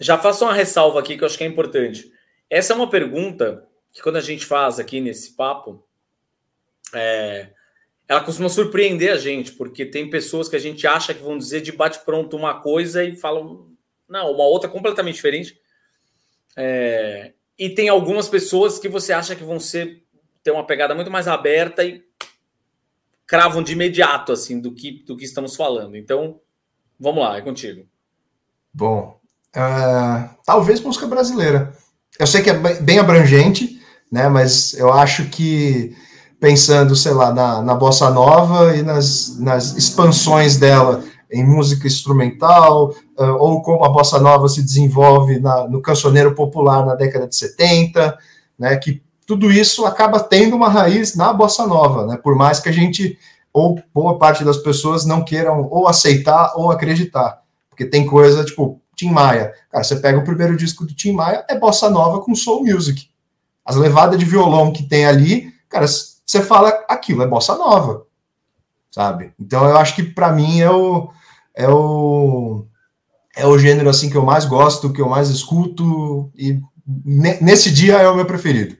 [0.00, 2.12] Já faço uma ressalva aqui que eu acho que é importante.
[2.48, 5.84] Essa é uma pergunta que quando a gente faz aqui nesse papo,
[6.94, 7.50] é,
[8.08, 11.60] ela costuma surpreender a gente, porque tem pessoas que a gente acha que vão dizer
[11.60, 13.68] de bate-pronto uma coisa e falam,
[14.08, 15.58] não, uma outra completamente diferente.
[16.56, 20.02] É, e tem algumas pessoas que você acha que vão ser
[20.42, 22.04] ter uma pegada muito mais aberta e
[23.26, 25.96] cravam de imediato assim do que do que estamos falando.
[25.96, 26.40] Então,
[26.98, 27.86] Vamos lá, é contigo.
[28.72, 29.20] Bom,
[29.56, 31.76] uh, talvez música brasileira.
[32.18, 33.80] Eu sei que é bem abrangente,
[34.10, 34.28] né?
[34.28, 35.96] Mas eu acho que
[36.44, 41.02] pensando, sei lá, na, na bossa nova e nas, nas expansões dela
[41.32, 46.84] em música instrumental, uh, ou como a bossa nova se desenvolve na, no cancioneiro popular
[46.84, 48.18] na década de 70,
[48.58, 48.76] né?
[48.76, 52.18] Que tudo isso acaba tendo uma raiz na bossa nova, né?
[52.22, 53.18] Por mais que a gente
[53.50, 57.40] ou boa parte das pessoas não queiram ou aceitar ou acreditar.
[57.70, 59.50] Porque tem coisa tipo Tim Maia.
[59.70, 63.08] Cara, você pega o primeiro disco do Tim Maia, é bossa nova com soul music.
[63.64, 65.86] As levadas de violão que tem ali, cara,
[66.26, 68.06] você fala aquilo é bossa nova.
[68.90, 69.32] Sabe?
[69.38, 71.10] Então eu acho que para mim é o
[71.54, 72.66] é o
[73.36, 77.96] é o gênero assim que eu mais gosto, que eu mais escuto e nesse dia
[77.96, 78.76] é o meu preferido.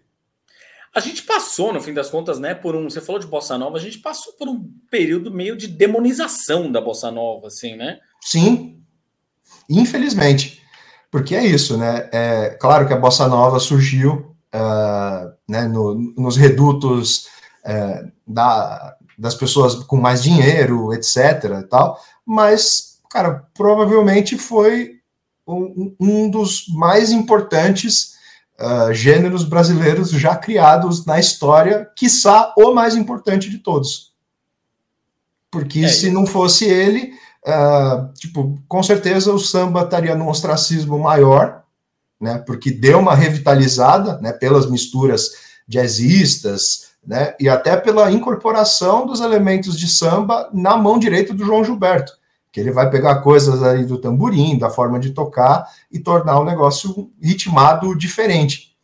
[0.95, 2.89] A gente passou, no fim das contas, né, por um.
[2.89, 6.81] Você falou de bossa nova, a gente passou por um período meio de demonização da
[6.81, 7.99] bossa nova, assim, né?
[8.21, 8.81] Sim,
[9.69, 10.63] infelizmente,
[11.11, 12.09] porque é isso, né?
[12.13, 17.27] É claro que a bossa nova surgiu uh, né, no, nos redutos
[17.65, 21.67] uh, da, das pessoas com mais dinheiro, etc.
[21.69, 25.01] tal, mas, cara, provavelmente foi
[25.47, 28.15] um, um dos mais importantes
[28.59, 34.13] uh, gêneros brasileiros já criados na história, quiçá o mais importante de todos.
[35.51, 37.15] Porque é, se não fosse ele,
[37.47, 41.63] uh, tipo, com certeza o samba estaria num ostracismo maior,
[42.21, 42.39] né?
[42.39, 44.33] Porque deu uma revitalizada, né?
[44.33, 45.31] Pelas misturas
[45.69, 47.35] jazzistas, né?
[47.39, 52.13] E até pela incorporação dos elementos de samba na mão direita do João Gilberto
[52.51, 56.45] que ele vai pegar coisas aí do tamborim, da forma de tocar e tornar o
[56.45, 58.77] negócio ritmado diferente.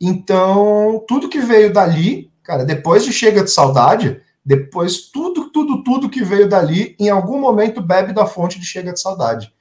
[0.00, 6.10] Então, tudo que veio dali, Cara, depois de Chega de Saudade, depois tudo, tudo, tudo
[6.10, 9.54] que veio dali, em algum momento bebe da fonte de Chega de Saudade.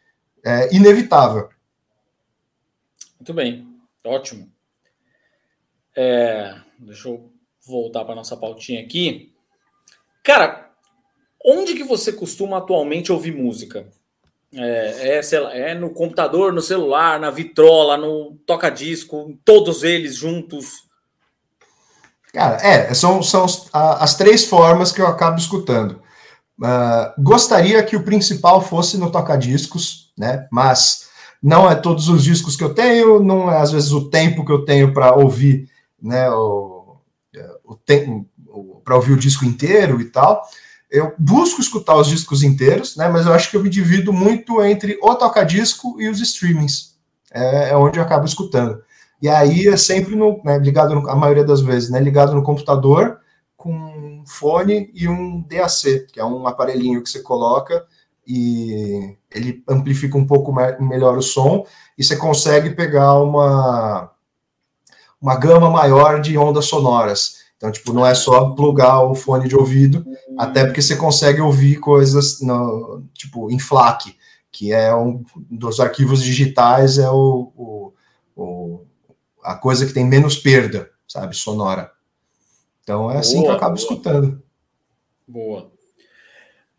[0.43, 1.49] É inevitável.
[3.19, 3.67] Muito bem,
[4.03, 4.51] ótimo.
[5.95, 7.31] É, deixa eu
[7.65, 9.31] voltar para nossa pautinha aqui.
[10.23, 10.69] Cara,
[11.45, 13.87] onde que você costuma atualmente ouvir música?
[14.53, 20.83] É, é, lá, é no computador, no celular, na vitrola, no toca-disco, todos eles juntos?
[22.33, 26.01] Cara, é, são, são as três formas que eu acabo escutando.
[26.59, 30.47] Uh, gostaria que o principal fosse no toca-discos, né?
[30.51, 31.09] Mas
[31.41, 34.51] não é todos os discos que eu tenho, não é às vezes o tempo que
[34.51, 35.67] eu tenho para ouvir,
[36.01, 36.29] né?
[36.29, 36.80] O,
[38.83, 40.43] para ouvir o disco inteiro e tal.
[40.89, 43.07] Eu busco escutar os discos inteiros, né?
[43.07, 46.95] Mas eu acho que eu me divido muito entre o toca-disco e os streamings.
[47.33, 48.83] É, é onde eu acabo escutando.
[49.21, 52.43] E aí é sempre no, né, ligado, no, a maioria das vezes, né, ligado no
[52.43, 53.19] computador
[53.55, 57.85] com um fone e um DAC, que é um aparelhinho que você coloca
[58.27, 61.65] e ele amplifica um pouco melhor o som
[61.97, 64.11] e você consegue pegar uma
[65.21, 67.41] uma gama maior de ondas sonoras.
[67.55, 70.03] Então, tipo, não é só plugar o fone de ouvido,
[70.35, 74.15] até porque você consegue ouvir coisas no, tipo em FLAC,
[74.51, 77.93] que é um dos arquivos digitais, é o, o,
[78.35, 78.81] o
[79.43, 81.91] a coisa que tem menos perda, sabe, sonora.
[82.83, 83.83] Então é assim boa, que eu acabo boa.
[83.83, 84.43] escutando.
[85.27, 85.71] Boa.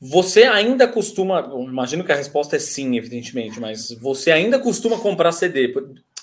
[0.01, 5.31] Você ainda costuma, imagino que a resposta é sim, evidentemente, mas você ainda costuma comprar
[5.31, 5.73] CD?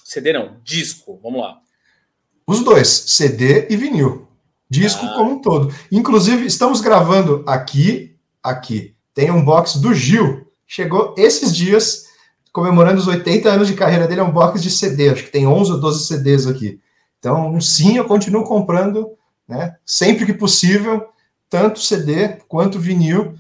[0.04, 1.62] CD não, disco, vamos lá.
[2.50, 4.28] Os dois, CD e vinil.
[4.68, 5.14] Disco ah.
[5.16, 5.72] como um todo.
[5.92, 8.96] Inclusive, estamos gravando aqui, aqui.
[9.14, 10.48] Tem um box do Gil.
[10.66, 12.08] Chegou esses dias
[12.52, 15.46] comemorando os 80 anos de carreira dele, é um box de CD, acho que tem
[15.46, 16.80] 11 ou 12 CDs aqui.
[17.20, 19.12] Então, sim, eu continuo comprando,
[19.48, 21.08] né, sempre que possível,
[21.48, 23.36] tanto CD quanto vinil.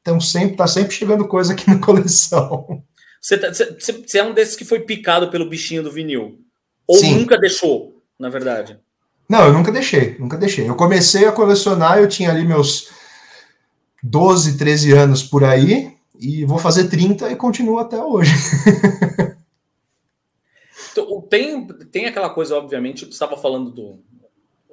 [0.00, 2.82] Então, sempre tá sempre chegando coisa aqui na coleção.
[3.20, 6.38] Você, tá, você, você é um desses que foi picado pelo bichinho do vinil?
[6.86, 7.18] Ou sim.
[7.18, 8.78] nunca deixou, na verdade?
[9.28, 10.68] Não, eu nunca deixei, nunca deixei.
[10.68, 12.90] Eu comecei a colecionar, eu tinha ali meus
[14.02, 18.32] 12, 13 anos por aí, e vou fazer 30 e continuo até hoje.
[20.98, 24.02] Então, tem, tem aquela coisa, obviamente, você estava falando do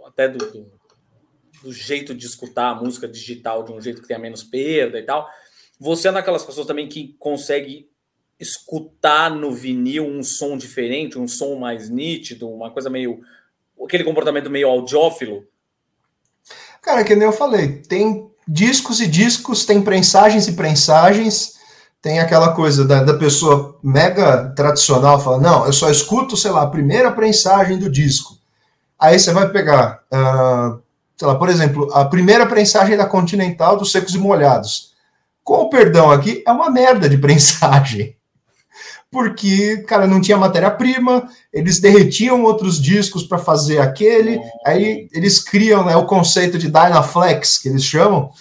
[0.06, 0.72] até do, do,
[1.64, 5.04] do, jeito de escutar a música digital de um jeito que tenha menos perda e
[5.04, 5.28] tal.
[5.80, 7.90] Você é daquelas pessoas também que consegue
[8.40, 13.22] escutar no vinil um som diferente, um som mais nítido, uma coisa meio.
[13.84, 15.44] aquele comportamento meio audiófilo?
[16.82, 21.54] Cara, que nem eu falei, tem discos e discos, tem prensagens e prensagens,
[22.02, 26.64] tem aquela coisa da, da pessoa mega tradicional, fala, não, eu só escuto, sei lá,
[26.64, 28.38] a primeira prensagem do disco.
[29.00, 30.82] Aí você vai pegar, uh,
[31.16, 34.92] sei lá, por exemplo, a primeira prensagem da Continental dos Secos e Molhados.
[35.44, 38.18] Com o perdão aqui, é uma merda de prensagem
[39.12, 45.86] porque, cara, não tinha matéria-prima, eles derretiam outros discos para fazer aquele, aí eles criam
[45.86, 48.32] né, o conceito de Dynaflex, que eles chamam.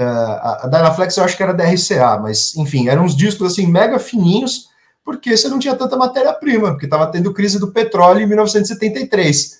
[0.00, 3.66] Uh, a Dynaflex eu acho que era da RCA, mas enfim, eram uns discos assim
[3.66, 4.68] mega fininhos,
[5.04, 9.58] porque você não tinha tanta matéria-prima, porque estava tendo crise do petróleo em 1973.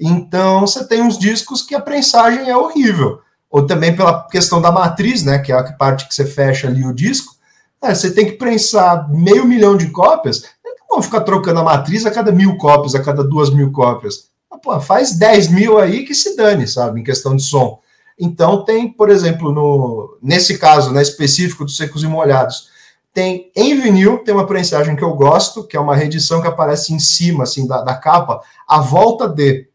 [0.00, 3.20] Então você tem uns discos que a prensagem é horrível.
[3.50, 5.38] Ou também pela questão da matriz, né?
[5.38, 7.35] Que é a parte que você fecha ali o disco
[7.82, 12.06] é, você tem que prensar meio milhão de cópias, não vão ficar trocando a matriz
[12.06, 14.28] a cada mil cópias, a cada duas mil cópias.
[14.62, 17.80] Pô, faz 10 mil aí que se dane, sabe, em questão de som.
[18.18, 22.68] Então tem, por exemplo, no, nesse caso né, específico dos secos e molhados,
[23.12, 26.92] tem em vinil, tem uma prensagem que eu gosto, que é uma reedição que aparece
[26.92, 29.68] em cima assim da, da capa, a volta de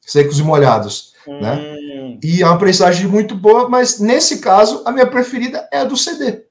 [0.00, 1.34] secos e molhados, né?
[1.34, 1.40] hum.
[1.40, 2.18] né?
[2.22, 5.96] E é uma prensagem muito boa, mas nesse caso a minha preferida é a do
[5.96, 6.45] CD.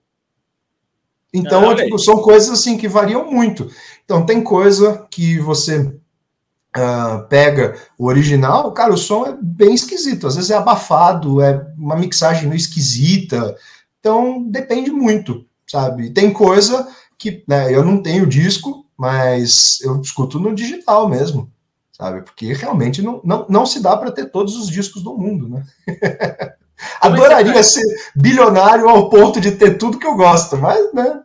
[1.37, 3.69] Então, ah, são coisas assim que variam muito.
[4.03, 10.27] Então, tem coisa que você uh, pega o original, cara, o som é bem esquisito.
[10.27, 13.55] Às vezes é abafado, é uma mixagem meio esquisita.
[13.99, 16.11] Então, depende muito, sabe?
[16.11, 21.51] Tem coisa que, né, eu não tenho disco, mas eu escuto no digital mesmo,
[21.91, 22.21] sabe?
[22.21, 25.65] Porque realmente não, não, não se dá para ter todos os discos do mundo, né?
[26.99, 27.85] Adoraria ser
[28.15, 31.21] bilionário ao ponto de ter tudo que eu gosto, mas, né?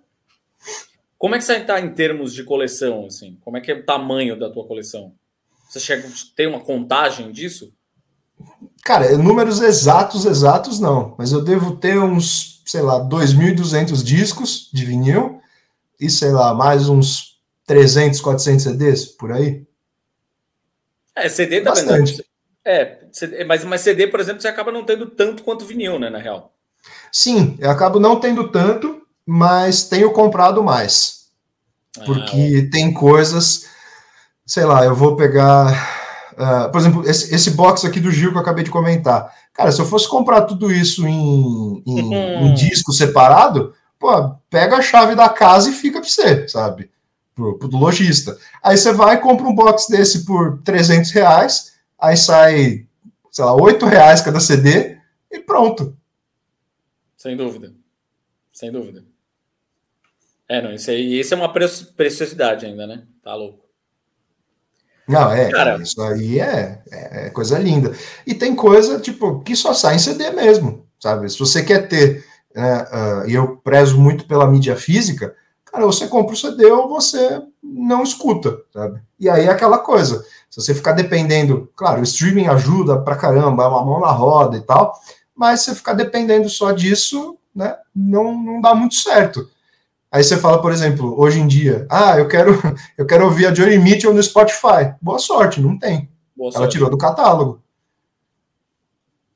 [1.18, 3.06] Como é que você está em termos de coleção?
[3.06, 3.36] Assim?
[3.42, 5.12] Como é que é o tamanho da tua coleção?
[5.68, 7.72] Você chega, tem uma contagem disso?
[8.82, 11.14] Cara, números exatos, exatos não.
[11.18, 15.40] Mas eu devo ter uns, sei lá, 2.200 discos de vinil
[16.00, 19.66] e, sei lá, mais uns 300, 400 CDs por aí.
[21.14, 22.24] É, CD tá Bastante.
[22.64, 22.99] É,
[23.46, 26.52] Mas, mas CD, por exemplo, você acaba não tendo tanto quanto vinil, né, na real.
[27.12, 31.26] Sim, eu acabo não tendo tanto, mas tenho comprado mais.
[31.98, 33.66] Ah, porque ah, tem coisas,
[34.46, 35.98] sei lá, eu vou pegar.
[36.32, 39.32] Uh, por exemplo, esse, esse box aqui do Gil que eu acabei de comentar.
[39.52, 42.14] Cara, se eu fosse comprar tudo isso em, em,
[42.46, 46.90] em disco separado, pô, pega a chave da casa e fica para você, sabe?
[47.34, 48.38] Pro, pro lojista.
[48.62, 52.86] Aí você vai e compra um box desse por 300 reais, aí sai,
[53.30, 54.98] sei lá, 8 reais cada CD
[55.30, 55.96] e pronto.
[57.16, 57.72] Sem dúvida.
[58.52, 59.04] Sem dúvida.
[60.48, 63.04] É, não, isso aí, isso é uma preciosidade ainda, né?
[63.22, 63.70] Tá louco.
[65.10, 67.92] Não, é, Cara, isso aí é, é, é, coisa linda.
[68.24, 71.28] E tem coisa, tipo, que só sai em CD mesmo, sabe?
[71.28, 76.06] Se você quer ter, né, uh, e eu prezo muito pela mídia física, cara, você
[76.06, 79.00] compra o CD ou você não escuta, sabe?
[79.18, 83.62] E aí é aquela coisa, se você ficar dependendo, claro, o streaming ajuda pra caramba,
[83.62, 84.98] é uma mão na roda e tal,
[85.34, 89.48] mas se você ficar dependendo só disso, né, não, não dá muito certo.
[90.10, 92.60] Aí você fala, por exemplo, hoje em dia, ah, eu quero,
[92.98, 94.92] eu quero ouvir a Johnny Mitchell no Spotify.
[95.00, 96.10] Boa sorte, não tem.
[96.36, 97.62] Boa ela tirou do catálogo.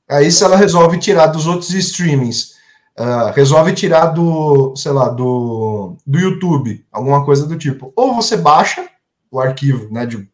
[0.09, 2.55] Aí se ela resolve tirar dos outros streamings,
[2.99, 7.93] uh, resolve tirar do, sei lá, do, do YouTube, alguma coisa do tipo.
[7.95, 8.85] Ou você baixa
[9.31, 10.29] o arquivo, né, de,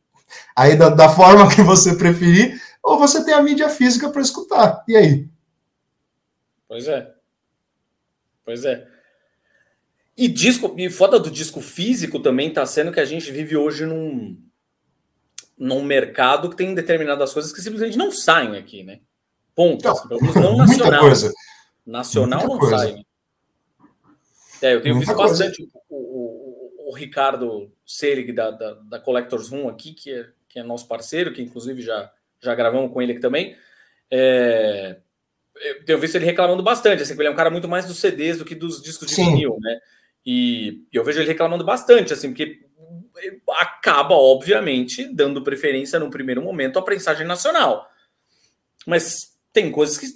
[0.55, 4.85] aí da, da forma que você preferir, ou você tem a mídia física para escutar.
[4.89, 5.29] E aí?
[6.69, 7.13] Pois é.
[8.45, 8.87] Pois é.
[10.17, 13.87] E disco, e foda do disco físico também tá sendo que a gente vive hoje
[13.87, 14.37] num,
[15.57, 19.01] num mercado que tem determinadas coisas que simplesmente não saem aqui, né?
[19.55, 19.85] Ponto.
[19.85, 21.01] Não, assim, pelo menos não nacional.
[21.01, 21.33] Coisa.
[21.87, 22.79] Nacional muita não coisa.
[22.79, 22.93] sai.
[22.93, 23.03] Né?
[24.63, 25.69] É, eu tenho muita visto bastante
[26.91, 31.33] o, Ricardo Selig da, da, da, Collectors Room aqui, que é, que é nosso parceiro,
[31.33, 33.57] que inclusive já, já gravamos com ele aqui também.
[34.11, 34.99] É,
[35.57, 38.39] eu tenho visto ele reclamando bastante, assim, ele é um cara muito mais dos CDs
[38.39, 39.79] do que dos discos de vinil, né?
[40.25, 42.61] E, eu vejo ele reclamando bastante, assim, porque
[43.59, 47.89] acaba, obviamente, dando preferência no primeiro momento à prensagem nacional.
[48.87, 50.07] Mas tem coisas que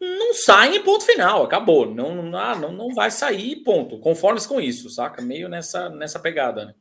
[0.00, 1.92] não saem em ponto final, acabou.
[1.92, 3.98] Não, não, ah, não, não vai sair, ponto.
[3.98, 5.20] Conforme com isso, saca?
[5.20, 6.74] Meio nessa, nessa pegada, né?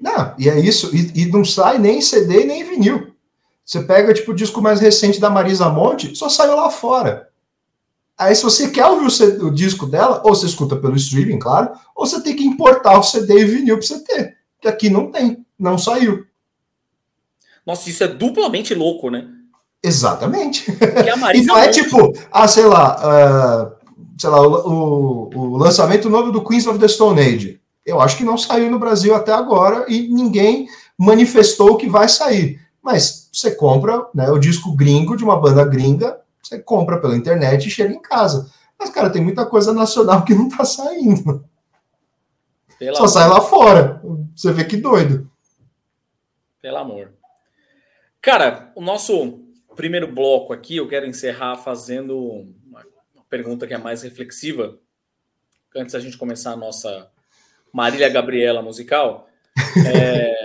[0.00, 3.14] Não, e é isso, e, e não sai nem CD nem vinil.
[3.64, 7.30] Você pega, tipo, o disco mais recente da Marisa Monte, só saiu lá fora.
[8.16, 11.38] Aí, se você quer ouvir o, CD, o, disco dela, ou você escuta pelo streaming,
[11.38, 14.36] claro, ou você tem que importar o CD e vinil para você ter.
[14.60, 16.26] Que aqui não tem, não saiu.
[17.66, 19.28] Nossa, isso é duplamente louco, né?
[19.84, 20.66] Exatamente.
[21.34, 23.72] e não é tipo, ah, sei lá, uh,
[24.18, 27.60] sei lá, o, o, o, lançamento novo do Queens of the Stone Age.
[27.84, 30.66] Eu acho que não saiu no Brasil até agora e ninguém
[30.98, 32.58] manifestou que vai sair.
[32.82, 37.66] Mas você compra né, o disco gringo de uma banda gringa você compra pela internet
[37.66, 38.50] e chega em casa.
[38.78, 41.44] Mas, cara, tem muita coisa nacional que não tá saindo.
[42.78, 43.08] Pelo Só amor.
[43.08, 44.02] sai lá fora.
[44.34, 45.30] Você vê que doido.
[46.60, 47.12] Pelo amor.
[48.20, 49.43] Cara, o nosso
[49.74, 52.84] primeiro bloco aqui, eu quero encerrar fazendo uma
[53.28, 54.78] pergunta que é mais reflexiva.
[55.76, 57.10] Antes da gente começar a nossa
[57.72, 59.28] Marília Gabriela musical.
[59.86, 60.44] É...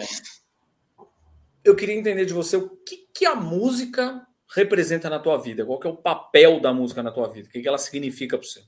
[1.64, 5.66] eu queria entender de você o que, que a música representa na tua vida?
[5.66, 7.48] Qual que é o papel da música na tua vida?
[7.48, 8.64] O que, que ela significa para você?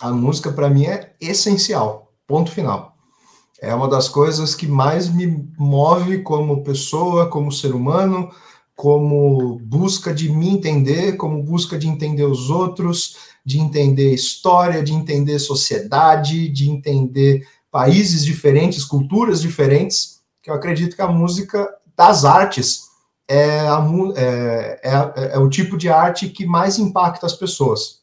[0.00, 2.12] A música, para mim, é essencial.
[2.26, 2.96] Ponto final.
[3.60, 5.26] É uma das coisas que mais me
[5.58, 8.30] move como pessoa, como ser humano,
[8.78, 14.92] como busca de me entender, como busca de entender os outros, de entender história, de
[14.92, 22.24] entender sociedade, de entender países diferentes, culturas diferentes, que eu acredito que a música das
[22.24, 22.84] artes
[23.26, 27.98] é, a, é, é, é, o tipo de arte que mais impacta as pessoas.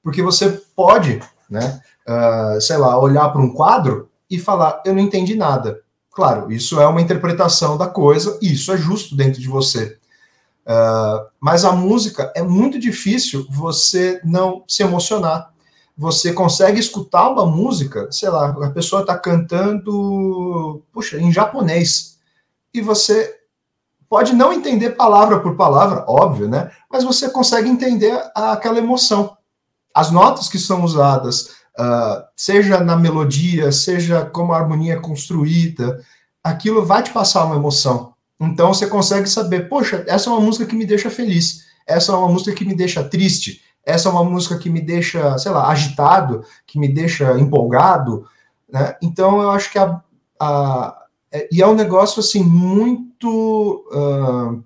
[0.00, 5.02] Porque você pode, né, uh, sei lá, olhar para um quadro e falar, eu não
[5.02, 5.80] entendi nada.
[6.12, 9.98] Claro, isso é uma interpretação da coisa, e isso é justo dentro de você.
[10.66, 15.52] Uh, mas a música é muito difícil você não se emocionar.
[15.96, 22.18] Você consegue escutar uma música, sei lá, a pessoa está cantando, puxa, em japonês,
[22.72, 23.38] e você
[24.08, 26.70] pode não entender palavra por palavra, óbvio, né?
[26.90, 29.36] Mas você consegue entender aquela emoção.
[29.94, 36.04] As notas que são usadas, uh, seja na melodia, seja como a harmonia é construída,
[36.42, 38.13] aquilo vai te passar uma emoção.
[38.40, 42.14] Então você consegue saber, poxa, essa é uma música que me deixa feliz, essa é
[42.14, 45.68] uma música que me deixa triste, essa é uma música que me deixa, sei lá,
[45.68, 48.26] agitado, que me deixa empolgado,
[48.68, 48.96] né?
[49.02, 50.00] Então eu acho que a,
[50.40, 51.04] a
[51.34, 54.62] é, e é um negócio assim muito uh,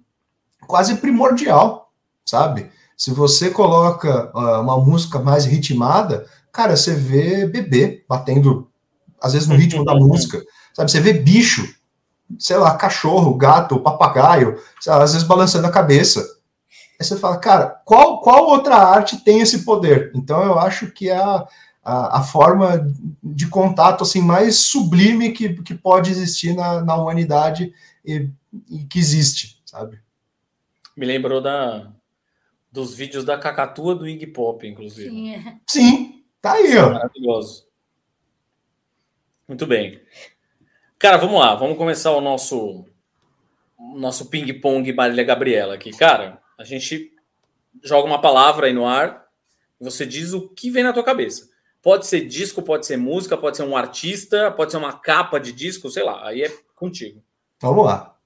[0.67, 1.91] quase primordial,
[2.27, 2.71] sabe?
[2.95, 8.69] Se você coloca uh, uma música mais ritmada, cara, você vê bebê batendo,
[9.19, 10.45] às vezes, no ritmo da música,
[10.75, 10.91] sabe?
[10.91, 11.67] Você vê bicho,
[12.39, 16.21] sei lá, cachorro, gato, papagaio, lá, às vezes balançando a cabeça.
[17.01, 20.11] Aí você fala, cara, qual, qual outra arte tem esse poder?
[20.15, 21.47] Então eu acho que é a,
[21.83, 22.87] a, a forma
[23.23, 27.73] de contato assim mais sublime que, que pode existir na, na humanidade
[28.05, 28.29] e,
[28.69, 30.01] e que existe, sabe?
[30.97, 31.93] Me lembrou da,
[32.73, 35.09] dos vídeos da cacatua do Iggy Pop, inclusive.
[35.09, 35.61] Sim.
[35.67, 36.91] Sim tá aí, ó.
[36.93, 37.69] Maravilhoso.
[39.47, 40.01] Muito bem.
[40.99, 42.85] Cara, vamos lá, vamos começar o nosso
[43.95, 45.93] nosso ping-pong Marília Gabriela aqui.
[45.93, 47.13] Cara, a gente
[47.85, 49.27] joga uma palavra aí no ar,
[49.81, 51.49] você diz o que vem na tua cabeça.
[51.81, 55.53] Pode ser disco, pode ser música, pode ser um artista, pode ser uma capa de
[55.53, 57.23] disco, sei lá, aí é contigo.
[57.61, 58.17] Vamos lá.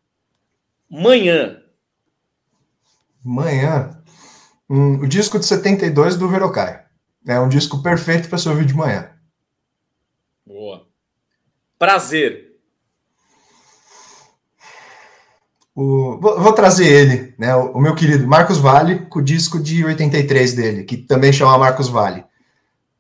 [0.89, 1.63] Manhã.
[3.23, 4.03] Manhã.
[4.69, 6.87] Hum, o disco de 72 do Verocai.
[7.27, 9.13] É um disco perfeito para se ouvir de manhã.
[10.47, 10.87] Boa.
[11.79, 12.52] Prazer.
[15.75, 19.59] O, vou, vou, trazer ele, né, o, o, meu querido Marcos Vale, com o disco
[19.59, 22.25] de 83 dele, que também chama Marcos Vale.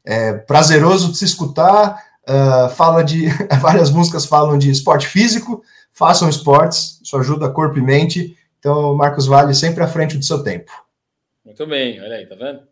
[0.04, 3.26] É prazeroso de se escutar, uh, fala de.
[3.60, 5.62] Várias músicas falam de esporte físico,
[5.92, 8.36] façam esportes, isso ajuda corpo e mente.
[8.58, 10.72] Então, Marcos Vale sempre à frente do seu tempo.
[11.44, 12.62] Muito bem, olha aí, tá vendo?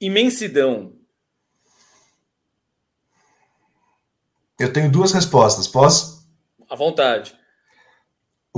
[0.00, 0.92] Imensidão.
[4.58, 6.26] Eu tenho duas respostas, posso?
[6.68, 7.35] À vontade.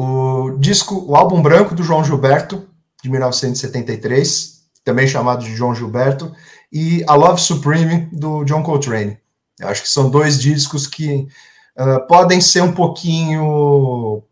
[0.01, 2.69] O disco, o álbum branco do João Gilberto,
[3.03, 6.33] de 1973, também chamado de João Gilberto,
[6.73, 9.19] e A Love Supreme, do John Coltrane.
[9.59, 11.27] Eu acho que são dois discos que
[11.77, 14.23] uh, podem ser um pouquinho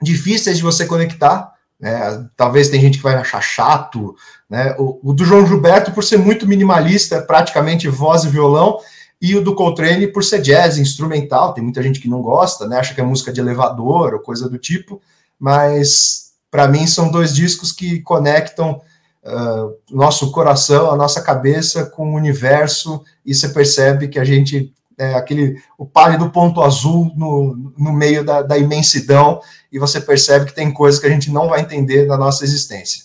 [0.00, 2.26] difíceis de você conectar, né?
[2.34, 4.16] Talvez tem gente que vai achar chato,
[4.48, 4.74] né?
[4.78, 8.78] O, o, do João Gilberto, por ser muito minimalista, praticamente voz e violão,
[9.24, 12.76] e o do Coltrane por ser jazz, instrumental, tem muita gente que não gosta, né?
[12.76, 15.00] Acha que é música de elevador ou coisa do tipo,
[15.40, 18.82] mas para mim são dois discos que conectam
[19.22, 24.70] uh, nosso coração, a nossa cabeça com o universo, e você percebe que a gente
[24.98, 29.40] é aquele o pálido ponto azul no, no meio da, da imensidão,
[29.72, 33.04] e você percebe que tem coisas que a gente não vai entender na nossa existência.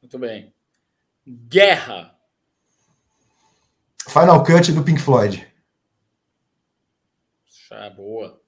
[0.00, 0.52] Muito bem.
[1.26, 2.15] Guerra
[4.06, 5.46] Final Cut do Pink Floyd.
[7.70, 8.40] Ah, boa.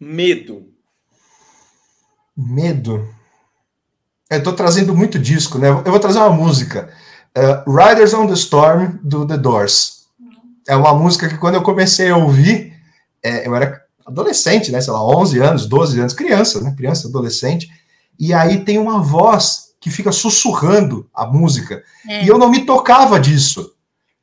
[0.00, 0.72] Medo.
[2.36, 3.08] Medo.
[4.28, 5.68] Eu tô trazendo muito disco, né?
[5.68, 6.92] Eu vou trazer uma música.
[7.36, 10.06] Uh, Riders on the Storm, do The Doors.
[10.66, 12.74] É uma música que quando eu comecei a ouvir,
[13.22, 14.80] é, eu era adolescente, né?
[14.80, 16.74] Sei lá, 11 anos, 12 anos, criança, né?
[16.76, 17.70] Criança, adolescente.
[18.18, 21.82] E aí tem uma voz que fica sussurrando a música.
[22.08, 22.24] É.
[22.24, 23.72] E eu não me tocava disso.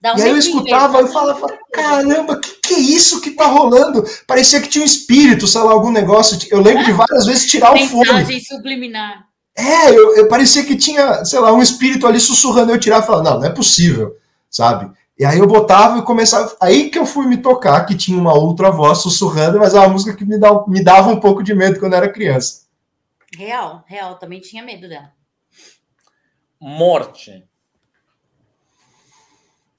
[0.03, 4.03] Um e aí eu escutava e falava, caramba, que que é isso que tá rolando?
[4.25, 6.39] Parecia que tinha um espírito, sei lá, algum negócio.
[6.49, 8.41] Eu lembro de várias vezes tirar o fone.
[8.41, 9.27] subliminar.
[9.55, 12.71] É, eu, eu, parecia que tinha, sei lá, um espírito ali sussurrando.
[12.71, 14.15] Eu tirava e falava, não, não é possível,
[14.49, 14.91] sabe?
[15.19, 16.55] E aí eu botava e começava.
[16.59, 19.89] Aí que eu fui me tocar, que tinha uma outra voz sussurrando, mas é uma
[19.89, 22.63] música que me, dá, me dava um pouco de medo quando eu era criança.
[23.37, 25.11] Real, real, também tinha medo dela
[26.63, 27.43] morte.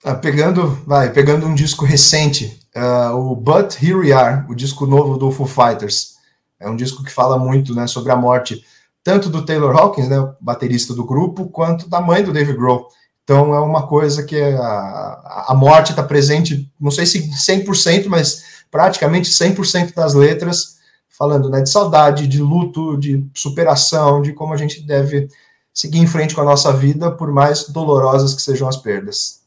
[0.05, 4.85] Ah, pegando, vai, pegando um disco recente, uh, o But Here We Are, o disco
[4.85, 6.16] novo do Foo Fighters.
[6.61, 8.62] É um disco que fala muito, né, sobre a morte,
[9.03, 12.87] tanto do Taylor Hawkins, né, baterista do grupo, quanto da mãe do Dave Grohl.
[13.22, 18.45] Então é uma coisa que a, a morte está presente, não sei se 100%, mas
[18.70, 20.76] praticamente 100% das letras,
[21.09, 25.28] falando né, de saudade, de luto, de superação, de como a gente deve
[25.75, 29.43] seguir em frente com a nossa vida, por mais dolorosas que sejam as perdas.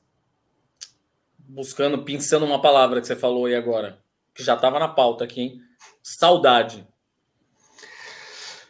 [1.39, 3.97] Buscando, pensando uma palavra que você falou aí agora,
[4.35, 5.61] que já estava na pauta aqui, hein?
[6.03, 6.85] Saudade.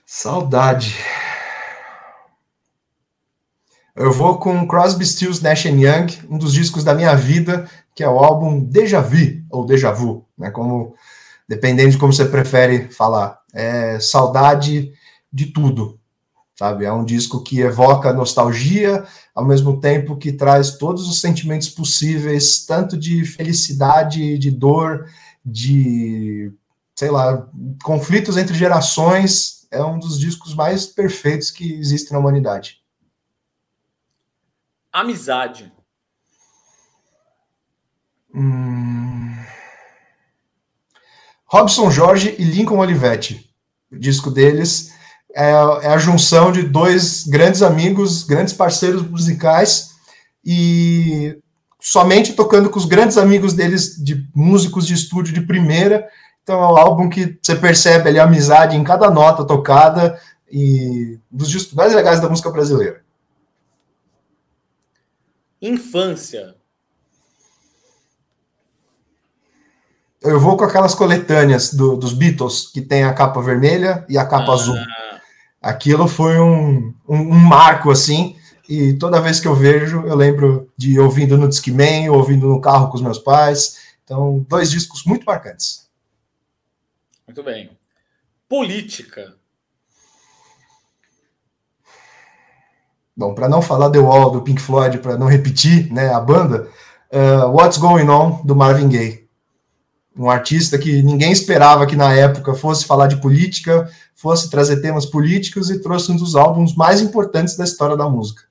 [0.06, 0.96] Saudade.
[3.96, 8.08] Eu vou com Crosby, Stills, Nash Young, um dos discos da minha vida, que é
[8.08, 10.96] o álbum Deja Vu, ou Deja Vu, né, como,
[11.50, 13.42] dependendo de como você prefere falar.
[13.52, 14.94] É saudade
[15.34, 16.00] de tudo,
[16.58, 16.86] sabe?
[16.86, 22.66] É um disco que evoca nostalgia, ao mesmo tempo que traz todos os sentimentos possíveis,
[22.66, 25.08] tanto de felicidade, de dor,
[25.46, 26.52] de,
[26.96, 27.48] sei lá,
[27.84, 29.68] conflitos entre gerações.
[29.70, 32.82] É um dos discos mais perfeitos que existem na humanidade.
[34.92, 35.72] Amizade.
[38.34, 39.36] Hum...
[41.46, 43.50] Robson Jorge e Lincoln Olivetti.
[43.92, 44.92] O disco deles
[45.36, 49.92] é, é a junção de dois grandes amigos, grandes parceiros musicais,
[50.44, 51.38] e
[51.80, 56.08] somente tocando com os grandes amigos deles, de músicos de estúdio de primeira.
[56.44, 60.20] Então é um álbum que você percebe ali a amizade em cada nota tocada
[60.50, 63.02] e dos discos mais legais da música brasileira.
[65.62, 66.56] Infância.
[70.22, 74.26] Eu vou com aquelas coletâneas do, dos Beatles, que tem a capa vermelha e a
[74.26, 74.54] capa ah.
[74.54, 74.76] azul.
[75.62, 78.36] Aquilo foi um, um, um, marco, assim,
[78.70, 82.90] e toda vez que eu vejo, eu lembro de ouvindo no Discman, ouvindo no carro
[82.90, 83.78] com os meus pais.
[84.04, 85.90] Então, dois discos muito marcantes.
[87.26, 87.72] Muito bem.
[88.48, 89.36] Política.
[93.16, 96.70] Bom, para não falar The Wall do Pink Floyd, para não repetir né, a banda,
[97.12, 99.27] uh, What's Going On do Marvin Gaye
[100.18, 105.06] um artista que ninguém esperava que na época fosse falar de política, fosse trazer temas
[105.06, 108.44] políticos e trouxe um dos álbuns mais importantes da história da música.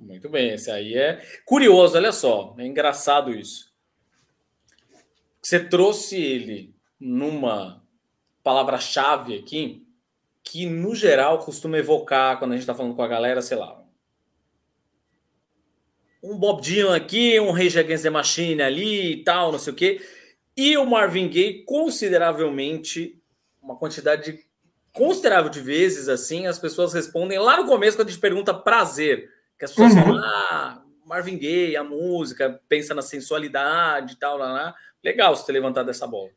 [0.00, 3.70] Muito bem, esse aí é curioso, olha só, é engraçado isso.
[5.42, 7.82] Você trouxe ele numa
[8.42, 9.86] palavra-chave aqui,
[10.42, 13.85] que no geral costuma evocar, quando a gente está falando com a galera, sei lá,
[16.26, 19.76] um Bob Dylan aqui, um Rage Against the Machine ali e tal, não sei o
[19.76, 20.00] quê.
[20.56, 23.20] E o Marvin Gaye, consideravelmente,
[23.62, 24.40] uma quantidade
[24.92, 29.28] considerável de vezes, assim, as pessoas respondem lá no começo, quando a gente pergunta prazer,
[29.58, 30.02] que as pessoas uhum.
[30.02, 34.74] falam, ah, Marvin Gaye, a música, pensa na sensualidade e tal, lá, lá.
[35.04, 36.30] Legal você ter levantado essa bola.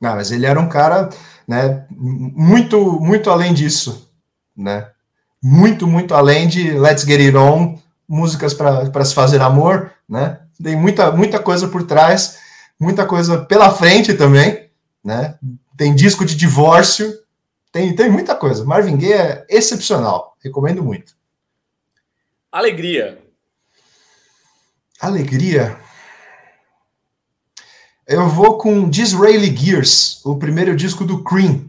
[0.00, 1.08] Não, mas ele era um cara,
[1.48, 4.12] né, muito, muito além disso,
[4.54, 4.90] né?
[5.40, 7.78] Muito, muito além de Let's Get It On,
[8.08, 10.40] músicas para se fazer amor, né?
[10.62, 12.38] Tem muita, muita coisa por trás,
[12.78, 14.70] muita coisa pela frente também,
[15.02, 15.36] né?
[15.76, 17.12] Tem disco de divórcio,
[17.72, 18.64] tem, tem muita coisa.
[18.64, 21.14] Marvin Gaye é excepcional, recomendo muito.
[22.52, 23.18] Alegria.
[25.00, 25.76] Alegria.
[28.06, 31.64] Eu vou com Disraeli Gears, o primeiro disco do Cream.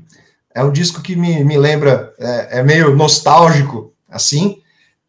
[0.54, 4.62] É um disco que me, me lembra, é, é meio nostálgico, assim,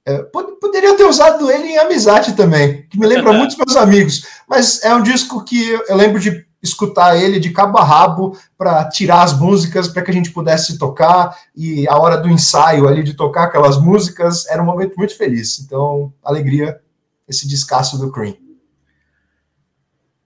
[0.06, 0.18] é,
[0.60, 4.94] poderia ter usado ele em amizade também, que me lembra muitos meus amigos, mas é
[4.94, 9.38] um disco que eu lembro de escutar ele de cabo a rabo para tirar as
[9.38, 13.44] músicas para que a gente pudesse tocar e a hora do ensaio ali de tocar
[13.44, 15.60] aquelas músicas era um momento muito feliz.
[15.60, 16.80] Então, alegria
[17.28, 18.36] esse descasso do Cream.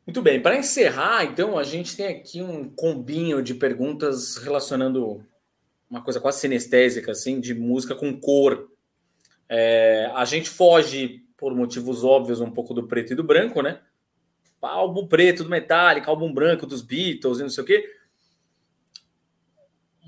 [0.07, 5.25] Muito bem, para encerrar, então, a gente tem aqui um combinho de perguntas relacionando
[5.89, 8.69] uma coisa quase sinestésica, assim, de música com cor.
[9.53, 13.81] É, a gente foge, por motivos óbvios, um pouco do preto e do branco, né?
[14.63, 17.85] Álbum preto do Metallica, álbum branco dos Beatles e não sei o quê.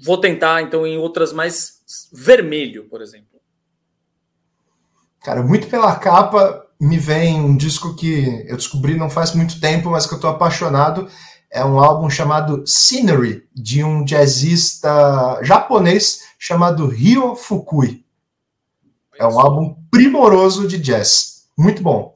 [0.01, 1.81] Vou tentar, então, em outras mais
[2.13, 3.41] vermelho, por exemplo.
[5.25, 9.91] Cara, muito pela capa, me vem um disco que eu descobri não faz muito tempo,
[9.91, 11.09] mas que eu tô apaixonado.
[11.51, 18.02] É um álbum chamado Scenery, de um jazzista japonês chamado Ryo Fukui.
[19.23, 21.45] É um álbum primoroso de jazz.
[21.57, 22.13] Muito bom.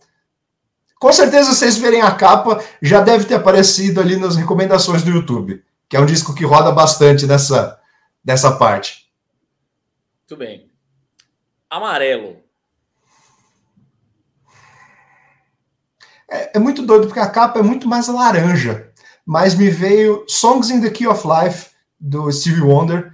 [0.98, 5.62] Com certeza, vocês verem a capa, já deve ter aparecido ali nas recomendações do YouTube,
[5.88, 7.78] que é um disco que roda bastante nessa,
[8.24, 9.08] nessa parte.
[10.28, 10.68] Muito bem.
[11.70, 12.38] Amarelo.
[16.28, 18.90] É, é, muito doido, porque a capa é muito mais laranja.
[19.24, 23.12] Mas me veio Songs in the Key of Life, do Stevie Wonder,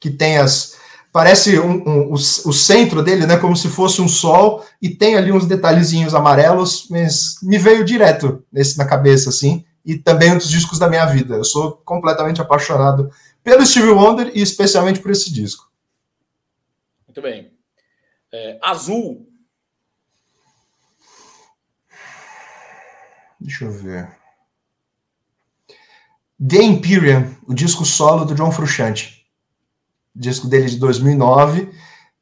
[0.00, 0.77] que tem as,
[1.18, 5.16] parece um, um, o, o, centro dele, né, como se fosse um sol, e tem
[5.16, 10.38] ali uns detalhezinhos amarelos, mas me veio direto nesse na cabeça, assim, e também um
[10.38, 11.34] dos discos da minha vida.
[11.34, 13.10] Eu sou completamente apaixonado
[13.42, 15.68] pelo Stevie Wonder e especialmente por esse disco.
[17.08, 17.52] Muito bem.
[18.32, 19.28] É, azul.
[23.40, 24.08] Deixa eu ver.
[26.40, 29.17] The Imperium, o disco solo do John Frusciante
[30.18, 31.70] disco dele de 2009.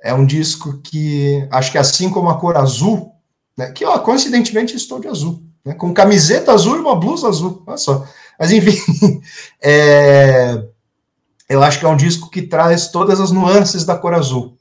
[0.03, 3.13] É um disco que, acho que assim como a cor azul,
[3.57, 7.63] né, que ó, coincidentemente estou de azul, né, com camiseta azul e uma blusa azul,
[7.67, 8.07] olha só.
[8.39, 9.21] Mas enfim,
[9.63, 10.63] é,
[11.49, 14.57] eu acho que é um disco que traz todas as nuances da cor azul.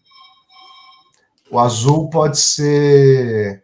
[1.51, 3.63] O azul pode ser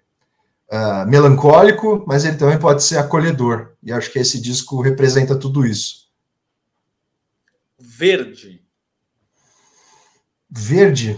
[0.72, 3.72] uh, melancólico, mas ele também pode ser acolhedor.
[3.82, 6.08] E acho que esse disco representa tudo isso.
[7.80, 8.61] Verde
[10.52, 11.18] verde,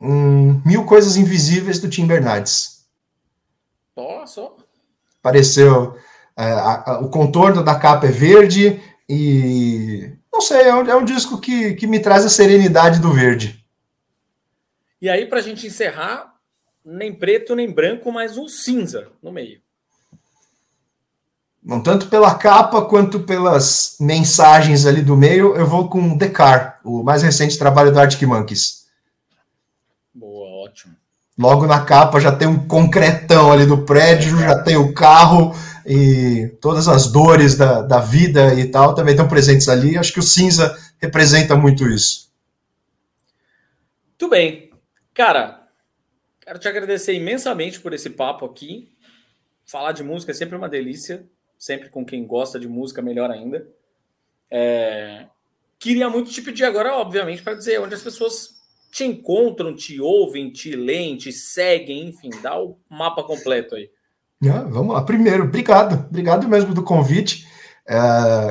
[0.00, 2.86] um, Mil Coisas Invisíveis do Tim Bernardes.
[3.96, 4.50] Nossa!
[5.18, 5.96] Apareceu.
[6.36, 10.12] É, a, a, o contorno da capa é verde e.
[10.30, 13.64] Não sei, é um, é um disco que, que me traz a serenidade do verde.
[15.00, 16.34] E aí, para a gente encerrar,
[16.84, 19.60] nem preto nem branco, mas um cinza no meio.
[21.66, 26.78] Não tanto pela capa quanto pelas mensagens ali do meio, eu vou com The Car,
[26.84, 28.86] o mais recente trabalho do Arctic Monkeys.
[30.14, 30.94] Boa, ótimo.
[31.36, 36.56] Logo na capa já tem um concretão ali do prédio, já tem o carro e
[36.60, 39.98] todas as dores da, da vida e tal também estão presentes ali.
[39.98, 42.30] Acho que o cinza representa muito isso.
[44.10, 44.70] Muito bem.
[45.12, 45.66] Cara,
[46.40, 48.88] quero te agradecer imensamente por esse papo aqui.
[49.64, 51.26] Falar de música é sempre uma delícia
[51.58, 53.66] sempre com quem gosta de música, melhor ainda.
[54.50, 55.26] É...
[55.78, 58.56] Queria muito te pedir agora, obviamente, para dizer onde as pessoas
[58.90, 63.90] te encontram, te ouvem, te leem, te seguem, enfim, dá o mapa completo aí.
[64.44, 65.02] Ah, vamos lá.
[65.02, 67.46] Primeiro, obrigado, obrigado mesmo do convite.
[67.86, 67.96] É,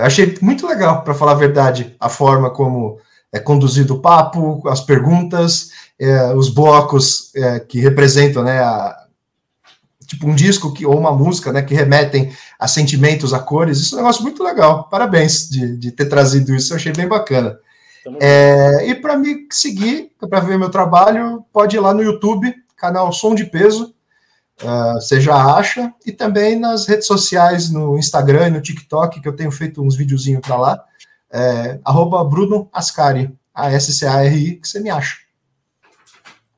[0.02, 3.00] achei muito legal, para falar a verdade, a forma como
[3.32, 9.05] é conduzido o papo, as perguntas, é, os blocos é, que representam né, a,
[10.06, 13.80] tipo um disco que, ou uma música, né, que remetem a sentimentos, a cores.
[13.80, 14.90] Isso é um negócio muito legal.
[14.90, 17.58] Parabéns de, de ter trazido isso, eu achei bem bacana.
[18.20, 23.12] É, e para me seguir, para ver meu trabalho, pode ir lá no YouTube, canal
[23.12, 23.96] Som de Peso,
[24.62, 29.28] uh, você já acha, e também nas redes sociais, no Instagram e no TikTok, que
[29.28, 30.84] eu tenho feito uns videozinhos para lá,
[31.32, 35.18] é, arroba Bruno Ascari, A-S-C-A-R-I, que você me acha.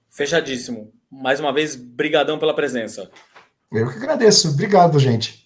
[0.10, 0.92] Fechadíssimo.
[1.10, 3.10] Mais uma vez, brigadão pela presença.
[3.72, 4.50] Eu que agradeço.
[4.50, 5.46] Obrigado, gente.